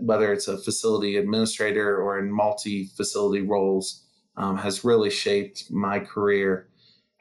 whether 0.00 0.32
it's 0.32 0.48
a 0.48 0.58
facility 0.58 1.16
administrator 1.16 2.00
or 2.00 2.18
in 2.18 2.32
multi 2.32 2.86
facility 2.96 3.42
roles, 3.42 4.02
um, 4.36 4.56
has 4.56 4.84
really 4.84 5.10
shaped 5.10 5.70
my 5.70 5.98
career. 5.98 6.68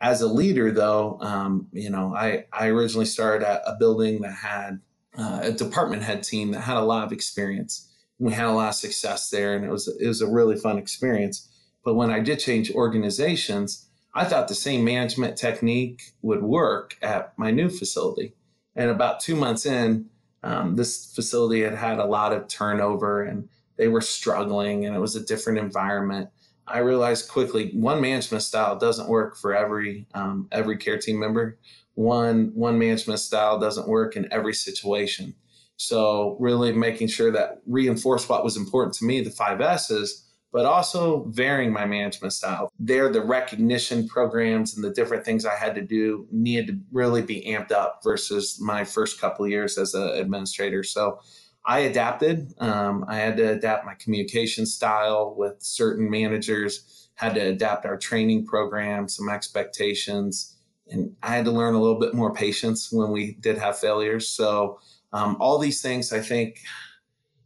As 0.02 0.22
a 0.22 0.28
leader, 0.28 0.72
though, 0.72 1.18
um, 1.22 1.68
you 1.72 1.90
know, 1.90 2.14
I, 2.14 2.46
I 2.52 2.68
originally 2.68 3.06
started 3.06 3.48
at 3.48 3.62
a 3.66 3.76
building 3.80 4.22
that 4.22 4.34
had 4.34 4.82
uh, 5.18 5.40
a 5.44 5.52
department 5.52 6.04
head 6.04 6.24
team 6.24 6.52
that 6.52 6.62
had 6.62 6.78
a 6.78 6.82
lot 6.82 7.06
of 7.06 7.12
experience. 7.14 7.92
We 8.20 8.34
had 8.34 8.48
a 8.48 8.52
lot 8.52 8.70
of 8.70 8.76
success 8.76 9.30
there, 9.30 9.56
and 9.56 9.66
it 9.66 9.72
was 9.72 9.88
it 9.88 10.08
was 10.08 10.22
a 10.22 10.28
really 10.28 10.58
fun 10.58 10.78
experience. 10.78 11.50
But 11.84 11.96
when 11.96 12.10
I 12.10 12.20
did 12.20 12.40
change 12.40 12.72
organizations, 12.72 13.88
I 14.14 14.24
thought 14.24 14.48
the 14.48 14.56
same 14.56 14.84
management 14.84 15.38
technique 15.38 16.14
would 16.22 16.42
work 16.42 16.98
at 17.02 17.38
my 17.38 17.52
new 17.52 17.70
facility. 17.70 18.34
And 18.76 18.90
about 18.90 19.20
two 19.20 19.36
months 19.36 19.66
in, 19.66 20.10
um, 20.42 20.76
this 20.76 21.14
facility 21.14 21.62
had 21.62 21.76
had 21.76 22.00
a 22.00 22.06
lot 22.06 22.32
of 22.32 22.48
turnover 22.48 23.24
and 23.24 23.50
they 23.78 23.90
were 23.90 24.02
struggling 24.02 24.86
and 24.86 24.96
it 24.96 25.00
was 25.00 25.16
a 25.16 25.26
different 25.26 25.60
environment. 25.60 26.30
I 26.68 26.80
realized 26.80 27.30
quickly 27.30 27.72
one 27.74 28.02
management 28.02 28.44
style 28.44 28.78
doesn't 28.78 29.08
work 29.08 29.38
for 29.38 29.56
every 29.56 30.08
um, 30.14 30.48
every 30.52 30.78
care 30.78 30.98
team 30.98 31.20
member. 31.20 31.60
One 31.94 32.52
one 32.56 32.80
management 32.80 33.20
style 33.20 33.60
doesn't 33.60 33.88
work 33.88 34.16
in 34.16 34.32
every 34.32 34.54
situation. 34.54 35.36
So 35.78 36.38
really 36.40 36.72
making 36.72 37.10
sure 37.10 37.32
that 37.32 37.62
reinforce 37.66 38.28
what 38.30 38.44
was 38.44 38.58
important 38.58 38.94
to 38.96 39.06
me, 39.06 39.22
the 39.22 39.30
five 39.30 39.60
S's, 39.62 40.26
but 40.56 40.66
also 40.66 41.26
varying 41.26 41.74
my 41.74 41.86
management 41.86 42.32
style. 42.32 42.72
There, 42.80 43.12
the 43.12 43.22
recognition 43.22 44.08
programs 44.08 44.74
and 44.74 44.84
the 44.84 44.92
different 44.92 45.26
things 45.26 45.46
I 45.46 45.56
had 45.56 45.76
to 45.76 45.82
do 45.82 46.28
needed 46.32 46.68
to 46.68 46.80
really 46.94 47.22
be 47.22 47.44
amped 47.46 47.74
up 47.74 48.00
versus 48.04 48.58
my 48.62 48.86
first 48.86 49.20
couple 49.20 49.46
years 49.48 49.78
as 49.78 49.94
an 49.94 50.08
administrator. 50.08 50.82
So 50.82 51.20
I 51.68 51.80
adapted. 51.80 52.54
Um, 52.60 53.06
I 53.08 53.16
had 53.16 53.38
to 53.38 53.52
adapt 53.54 53.86
my 53.86 53.96
communication 53.96 54.66
style 54.66 55.34
with 55.36 55.56
certain 55.60 56.10
managers, 56.10 57.10
had 57.16 57.36
to 57.36 57.42
adapt 57.42 57.86
our 57.86 57.98
training 57.98 58.46
program, 58.46 59.08
some 59.08 59.30
expectations. 59.30 60.58
And 60.88 61.16
I 61.24 61.30
had 61.30 61.46
to 61.46 61.52
learn 61.52 61.74
a 61.74 61.82
little 61.82 62.00
bit 62.00 62.14
more 62.14 62.34
patience 62.34 62.92
when 62.92 63.12
we 63.12 63.34
did 63.40 63.58
have 63.58 63.80
failures. 63.80 64.28
So, 64.28 64.80
um, 65.12 65.38
all 65.40 65.58
these 65.58 65.82
things 65.82 66.14
I 66.14 66.20
think 66.20 66.60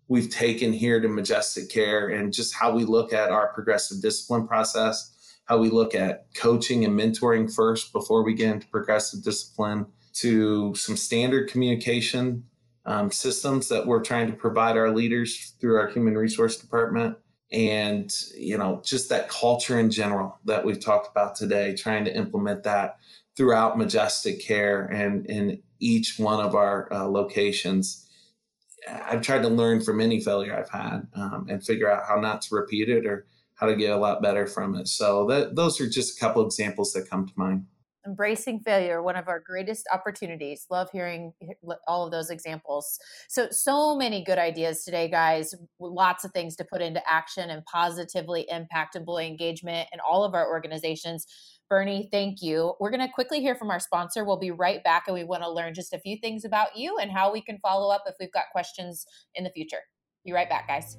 we've 0.09 0.29
taken 0.29 0.73
here 0.73 0.99
to 0.99 1.07
Majestic 1.07 1.69
Care 1.69 2.09
and 2.09 2.33
just 2.33 2.53
how 2.53 2.71
we 2.71 2.83
look 2.83 3.13
at 3.13 3.29
our 3.29 3.53
progressive 3.53 4.01
discipline 4.01 4.47
process, 4.47 5.15
how 5.45 5.59
we 5.59 5.69
look 5.69 5.95
at 5.95 6.25
coaching 6.33 6.83
and 6.83 6.99
mentoring 6.99 7.53
first 7.53 7.93
before 7.93 8.23
we 8.23 8.33
get 8.33 8.51
into 8.51 8.67
progressive 8.67 9.23
discipline, 9.23 9.85
to 10.11 10.73
some 10.75 10.97
standard 10.97 11.49
communication 11.49 12.43
um, 12.89 13.11
systems 13.11 13.69
that 13.69 13.85
we're 13.85 14.01
trying 14.01 14.25
to 14.27 14.33
provide 14.33 14.75
our 14.75 14.89
leaders 14.91 15.53
through 15.61 15.77
our 15.77 15.87
human 15.89 16.17
resource 16.17 16.57
department 16.57 17.15
and 17.51 18.11
you 18.35 18.57
know 18.57 18.81
just 18.83 19.09
that 19.09 19.29
culture 19.29 19.79
in 19.79 19.91
general 19.91 20.39
that 20.45 20.65
we've 20.65 20.79
talked 20.79 21.09
about 21.09 21.35
today 21.35 21.75
trying 21.75 22.03
to 22.03 22.15
implement 22.15 22.63
that 22.63 22.97
throughout 23.37 23.77
majestic 23.77 24.43
care 24.43 24.85
and 24.85 25.25
in 25.27 25.61
each 25.79 26.17
one 26.17 26.43
of 26.43 26.55
our 26.55 26.91
uh, 26.91 27.05
locations 27.05 28.07
I've 28.87 29.21
tried 29.21 29.43
to 29.43 29.49
learn 29.49 29.81
from 29.81 30.01
any 30.01 30.19
failure 30.19 30.57
I've 30.57 30.69
had 30.69 31.07
um, 31.13 31.45
and 31.49 31.63
figure 31.63 31.91
out 31.91 32.05
how 32.07 32.19
not 32.19 32.41
to 32.43 32.55
repeat 32.55 32.89
it 32.89 33.05
or 33.05 33.27
how 33.53 33.67
to 33.67 33.75
get 33.75 33.91
a 33.91 33.97
lot 33.97 34.21
better 34.21 34.47
from 34.47 34.73
it. 34.75 34.87
So 34.87 35.27
that, 35.27 35.55
those 35.55 35.81
are 35.81 35.89
just 35.89 36.17
a 36.17 36.19
couple 36.19 36.45
examples 36.45 36.93
that 36.93 37.09
come 37.09 37.27
to 37.27 37.33
mind. 37.35 37.65
Embracing 38.07 38.61
failure, 38.61 39.03
one 39.03 39.17
of 39.17 39.27
our 39.27 39.41
greatest 39.41 39.85
opportunities. 39.93 40.65
Love 40.69 40.89
hearing 40.91 41.33
all 41.85 42.05
of 42.05 42.11
those 42.11 42.29
examples. 42.29 42.97
So, 43.27 43.49
so 43.51 43.95
many 43.95 44.23
good 44.23 44.37
ideas 44.37 44.85
today, 44.85 45.09
guys. 45.09 45.53
Lots 45.79 46.23
of 46.23 46.31
things 46.31 46.55
to 46.57 46.63
put 46.63 46.81
into 46.81 47.01
action 47.05 47.49
and 47.49 47.63
positively 47.65 48.45
impact 48.49 48.95
employee 48.95 49.27
engagement 49.27 49.89
in 49.91 49.99
all 49.99 50.23
of 50.23 50.33
our 50.33 50.47
organizations. 50.47 51.27
Bernie, 51.69 52.07
thank 52.11 52.41
you. 52.41 52.73
We're 52.79 52.89
going 52.89 53.05
to 53.05 53.13
quickly 53.13 53.41
hear 53.41 53.53
from 53.53 53.69
our 53.69 53.81
sponsor. 53.81 54.23
We'll 54.23 54.39
be 54.39 54.51
right 54.51 54.83
back, 54.83 55.03
and 55.07 55.13
we 55.13 55.25
want 55.25 55.43
to 55.43 55.51
learn 55.51 55.73
just 55.73 55.93
a 55.93 55.99
few 55.99 56.17
things 56.21 56.45
about 56.45 56.77
you 56.77 56.97
and 56.99 57.11
how 57.11 57.33
we 57.33 57.41
can 57.41 57.59
follow 57.59 57.93
up 57.93 58.03
if 58.07 58.15
we've 58.19 58.31
got 58.31 58.45
questions 58.53 59.05
in 59.35 59.43
the 59.43 59.51
future. 59.51 59.81
Be 60.25 60.31
right 60.31 60.49
back, 60.49 60.67
guys. 60.67 60.97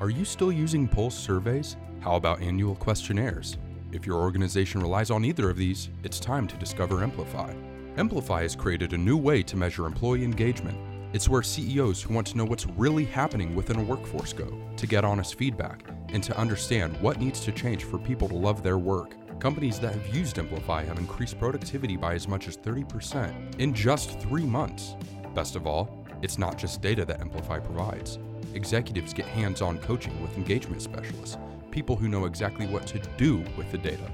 Are 0.00 0.10
you 0.10 0.24
still 0.24 0.50
using 0.50 0.88
Pulse 0.88 1.14
surveys? 1.14 1.76
How 2.00 2.16
about 2.16 2.40
annual 2.40 2.74
questionnaires? 2.76 3.58
If 3.92 4.06
your 4.06 4.20
organization 4.20 4.80
relies 4.80 5.10
on 5.10 5.24
either 5.24 5.50
of 5.50 5.56
these, 5.56 5.88
it's 6.04 6.20
time 6.20 6.46
to 6.46 6.56
discover 6.56 7.02
Amplify. 7.02 7.52
Amplify 7.96 8.42
has 8.42 8.54
created 8.54 8.92
a 8.92 8.98
new 8.98 9.16
way 9.16 9.42
to 9.42 9.56
measure 9.56 9.84
employee 9.84 10.22
engagement. 10.22 10.78
It's 11.12 11.28
where 11.28 11.42
CEOs 11.42 12.00
who 12.00 12.14
want 12.14 12.28
to 12.28 12.36
know 12.36 12.44
what's 12.44 12.66
really 12.66 13.04
happening 13.04 13.56
within 13.56 13.80
a 13.80 13.82
workforce 13.82 14.32
go, 14.32 14.56
to 14.76 14.86
get 14.86 15.04
honest 15.04 15.34
feedback, 15.34 15.84
and 16.10 16.22
to 16.22 16.38
understand 16.38 17.00
what 17.00 17.18
needs 17.18 17.40
to 17.40 17.50
change 17.50 17.82
for 17.82 17.98
people 17.98 18.28
to 18.28 18.36
love 18.36 18.62
their 18.62 18.78
work. 18.78 19.16
Companies 19.40 19.80
that 19.80 19.92
have 19.92 20.14
used 20.14 20.38
Amplify 20.38 20.84
have 20.84 20.98
increased 20.98 21.40
productivity 21.40 21.96
by 21.96 22.14
as 22.14 22.28
much 22.28 22.46
as 22.46 22.56
30% 22.58 23.58
in 23.58 23.74
just 23.74 24.20
three 24.20 24.44
months. 24.44 24.94
Best 25.34 25.56
of 25.56 25.66
all, 25.66 26.06
it's 26.22 26.38
not 26.38 26.58
just 26.58 26.80
data 26.80 27.04
that 27.06 27.20
Amplify 27.20 27.58
provides. 27.58 28.20
Executives 28.54 29.12
get 29.12 29.26
hands 29.26 29.62
on 29.62 29.78
coaching 29.78 30.20
with 30.22 30.36
engagement 30.36 30.80
specialists, 30.82 31.38
people 31.70 31.96
who 31.96 32.08
know 32.08 32.24
exactly 32.24 32.66
what 32.66 32.86
to 32.88 32.98
do 33.16 33.44
with 33.56 33.70
the 33.70 33.78
data. 33.78 34.10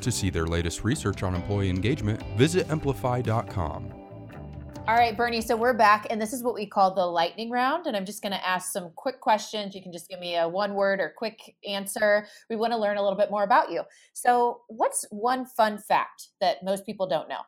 To 0.00 0.12
see 0.12 0.30
their 0.30 0.46
latest 0.46 0.84
research 0.84 1.22
on 1.22 1.34
employee 1.34 1.70
engagement, 1.70 2.22
visit 2.36 2.70
Amplify.com. 2.70 4.04
All 4.86 4.96
right, 4.96 5.16
Bernie. 5.16 5.40
So 5.40 5.56
we're 5.56 5.72
back, 5.72 6.08
and 6.10 6.20
this 6.20 6.34
is 6.34 6.42
what 6.42 6.52
we 6.52 6.66
call 6.66 6.94
the 6.94 7.06
lightning 7.06 7.48
round. 7.48 7.86
And 7.86 7.96
I'm 7.96 8.04
just 8.04 8.20
going 8.20 8.32
to 8.32 8.46
ask 8.46 8.70
some 8.70 8.90
quick 8.96 9.18
questions. 9.18 9.74
You 9.74 9.80
can 9.80 9.92
just 9.92 10.10
give 10.10 10.20
me 10.20 10.36
a 10.36 10.46
one 10.46 10.74
word 10.74 11.00
or 11.00 11.14
quick 11.16 11.56
answer. 11.66 12.26
We 12.50 12.56
want 12.56 12.74
to 12.74 12.78
learn 12.78 12.98
a 12.98 13.02
little 13.02 13.16
bit 13.16 13.30
more 13.30 13.44
about 13.44 13.70
you. 13.70 13.84
So, 14.12 14.60
what's 14.68 15.06
one 15.08 15.46
fun 15.46 15.78
fact 15.78 16.28
that 16.42 16.62
most 16.62 16.84
people 16.84 17.06
don't 17.06 17.30
know? 17.30 17.40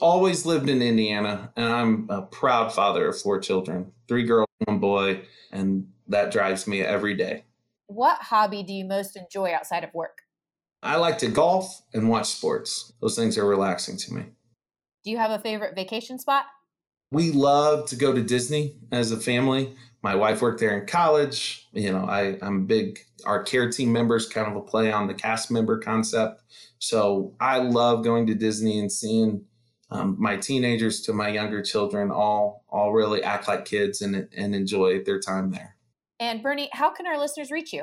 Always 0.00 0.44
lived 0.44 0.68
in 0.68 0.82
Indiana, 0.82 1.52
and 1.56 1.72
I'm 1.72 2.10
a 2.10 2.22
proud 2.22 2.72
father 2.74 3.06
of 3.06 3.20
four 3.20 3.38
children 3.38 3.92
three 4.08 4.24
girls, 4.24 4.48
one 4.64 4.80
boy, 4.80 5.22
and 5.52 5.86
that 6.08 6.32
drives 6.32 6.66
me 6.66 6.82
every 6.82 7.14
day. 7.14 7.44
What 7.94 8.18
hobby 8.18 8.62
do 8.62 8.72
you 8.72 8.86
most 8.86 9.16
enjoy 9.16 9.52
outside 9.52 9.84
of 9.84 9.92
work? 9.92 10.22
I 10.82 10.96
like 10.96 11.18
to 11.18 11.28
golf 11.28 11.82
and 11.92 12.08
watch 12.08 12.26
sports. 12.26 12.92
Those 13.00 13.16
things 13.16 13.36
are 13.36 13.46
relaxing 13.46 13.98
to 13.98 14.14
me. 14.14 14.24
Do 15.04 15.10
you 15.10 15.18
have 15.18 15.30
a 15.30 15.38
favorite 15.38 15.74
vacation 15.74 16.18
spot? 16.18 16.46
We 17.10 17.32
love 17.32 17.86
to 17.90 17.96
go 17.96 18.14
to 18.14 18.22
Disney 18.22 18.76
as 18.90 19.12
a 19.12 19.20
family. 19.20 19.74
My 20.02 20.14
wife 20.14 20.40
worked 20.40 20.58
there 20.58 20.78
in 20.78 20.86
college. 20.86 21.68
You 21.72 21.92
know, 21.92 22.06
I, 22.06 22.38
I'm 22.40 22.66
big, 22.66 23.00
our 23.26 23.42
care 23.42 23.70
team 23.70 23.92
members 23.92 24.26
kind 24.26 24.48
of 24.48 24.56
a 24.56 24.62
play 24.62 24.90
on 24.90 25.06
the 25.06 25.14
cast 25.14 25.50
member 25.50 25.78
concept. 25.78 26.42
So 26.78 27.34
I 27.38 27.58
love 27.58 28.02
going 28.02 28.26
to 28.28 28.34
Disney 28.34 28.78
and 28.78 28.90
seeing 28.90 29.44
um, 29.90 30.16
my 30.18 30.38
teenagers 30.38 31.02
to 31.02 31.12
my 31.12 31.28
younger 31.28 31.62
children 31.62 32.10
all 32.10 32.64
all 32.70 32.92
really 32.92 33.22
act 33.22 33.46
like 33.46 33.66
kids 33.66 34.00
and, 34.00 34.26
and 34.34 34.54
enjoy 34.54 35.04
their 35.04 35.20
time 35.20 35.50
there. 35.50 35.76
And 36.22 36.40
Bernie, 36.40 36.70
how 36.72 36.90
can 36.90 37.04
our 37.04 37.18
listeners 37.18 37.50
reach 37.50 37.72
you? 37.72 37.82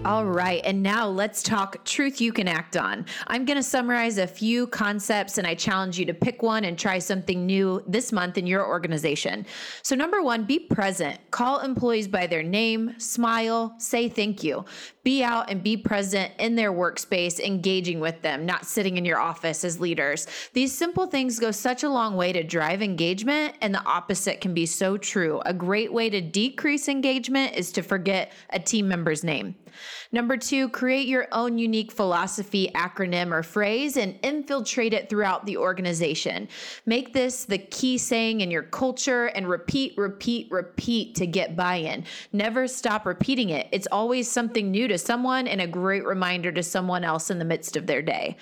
All 0.07 0.23
right. 0.23 0.61
And 0.63 0.81
now 0.81 1.05
let's 1.05 1.43
talk 1.43 1.83
truth 1.83 2.21
you 2.21 2.31
can 2.31 2.47
act 2.47 2.77
on. 2.77 3.05
I'm 3.27 3.43
going 3.43 3.57
to 3.57 3.63
summarize 3.63 4.17
a 4.19 4.25
few 4.25 4.65
concepts 4.67 5.37
and 5.37 5.45
I 5.45 5.53
challenge 5.53 5.99
you 5.99 6.05
to 6.05 6.13
pick 6.13 6.41
one 6.41 6.63
and 6.63 6.79
try 6.79 6.97
something 6.97 7.45
new 7.45 7.83
this 7.85 8.13
month 8.13 8.37
in 8.37 8.47
your 8.47 8.65
organization. 8.65 9.45
So, 9.81 9.97
number 9.97 10.23
one, 10.23 10.45
be 10.45 10.59
present. 10.59 11.19
Call 11.31 11.59
employees 11.59 12.07
by 12.07 12.25
their 12.25 12.41
name, 12.41 12.97
smile, 12.97 13.75
say 13.79 14.07
thank 14.07 14.45
you. 14.45 14.63
Be 15.07 15.23
out 15.23 15.49
and 15.49 15.63
be 15.63 15.77
present 15.77 16.33
in 16.37 16.55
their 16.55 16.73
workspace, 16.73 17.39
engaging 17.39 18.01
with 18.01 18.21
them, 18.21 18.45
not 18.45 18.65
sitting 18.65 18.97
in 18.97 19.05
your 19.05 19.19
office 19.19 19.63
as 19.63 19.79
leaders. 19.79 20.27
These 20.51 20.77
simple 20.77 21.07
things 21.07 21.39
go 21.39 21.51
such 21.51 21.83
a 21.83 21.89
long 21.89 22.17
way 22.17 22.33
to 22.33 22.43
drive 22.43 22.81
engagement, 22.81 23.55
and 23.61 23.73
the 23.73 23.85
opposite 23.85 24.41
can 24.41 24.53
be 24.53 24.65
so 24.65 24.97
true. 24.97 25.41
A 25.45 25.53
great 25.53 25.93
way 25.93 26.09
to 26.09 26.19
decrease 26.19 26.89
engagement 26.89 27.55
is 27.55 27.71
to 27.71 27.83
forget 27.83 28.33
a 28.49 28.59
team 28.59 28.89
member's 28.89 29.23
name. 29.23 29.55
Number 30.11 30.37
two, 30.37 30.69
create 30.69 31.07
your 31.07 31.27
own 31.31 31.57
unique 31.57 31.91
philosophy, 31.91 32.71
acronym, 32.73 33.31
or 33.31 33.43
phrase 33.43 33.97
and 33.97 34.17
infiltrate 34.23 34.93
it 34.93 35.09
throughout 35.09 35.45
the 35.45 35.57
organization. 35.57 36.47
Make 36.85 37.13
this 37.13 37.45
the 37.45 37.57
key 37.57 37.97
saying 37.97 38.41
in 38.41 38.51
your 38.51 38.63
culture 38.63 39.27
and 39.27 39.47
repeat, 39.47 39.93
repeat, 39.97 40.51
repeat 40.51 41.15
to 41.15 41.27
get 41.27 41.55
buy 41.55 41.75
in. 41.75 42.05
Never 42.33 42.67
stop 42.67 43.05
repeating 43.05 43.49
it. 43.49 43.67
It's 43.71 43.87
always 43.91 44.29
something 44.29 44.71
new 44.71 44.87
to 44.87 44.96
someone 44.97 45.47
and 45.47 45.61
a 45.61 45.67
great 45.67 46.05
reminder 46.05 46.51
to 46.51 46.63
someone 46.63 47.03
else 47.03 47.29
in 47.29 47.39
the 47.39 47.45
midst 47.45 47.75
of 47.75 47.87
their 47.87 48.01
day. 48.01 48.37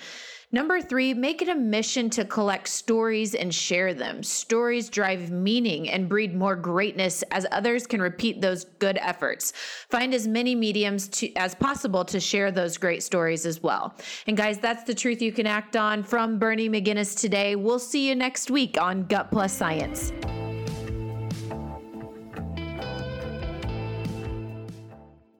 Number 0.52 0.80
three, 0.80 1.12
make 1.12 1.42
it 1.42 1.48
a 1.48 1.56
mission 1.56 2.08
to 2.10 2.24
collect 2.24 2.68
stories 2.68 3.34
and 3.34 3.52
share 3.52 3.92
them. 3.92 4.22
Stories 4.22 4.88
drive 4.88 5.30
meaning 5.32 5.90
and 5.90 6.08
breed 6.08 6.36
more 6.36 6.54
greatness 6.54 7.24
as 7.32 7.46
others 7.50 7.84
can 7.86 8.00
repeat 8.00 8.40
those 8.40 8.64
good 8.78 8.96
efforts. 8.98 9.52
Find 9.90 10.14
as 10.14 10.28
many 10.28 10.54
mediums 10.54 11.08
to, 11.08 11.34
as 11.34 11.56
possible 11.56 12.04
to 12.04 12.20
share 12.20 12.52
those 12.52 12.78
great 12.78 13.02
stories 13.02 13.44
as 13.44 13.60
well. 13.60 13.96
And 14.28 14.36
guys, 14.36 14.58
that's 14.58 14.84
the 14.84 14.94
truth 14.94 15.20
you 15.20 15.32
can 15.32 15.48
act 15.48 15.74
on 15.74 16.04
from 16.04 16.38
Bernie 16.38 16.70
McGinnis 16.70 17.20
today. 17.20 17.56
We'll 17.56 17.80
see 17.80 18.08
you 18.08 18.14
next 18.14 18.48
week 18.48 18.80
on 18.80 19.02
Gut 19.06 19.32
Plus 19.32 19.52
Science. 19.52 20.12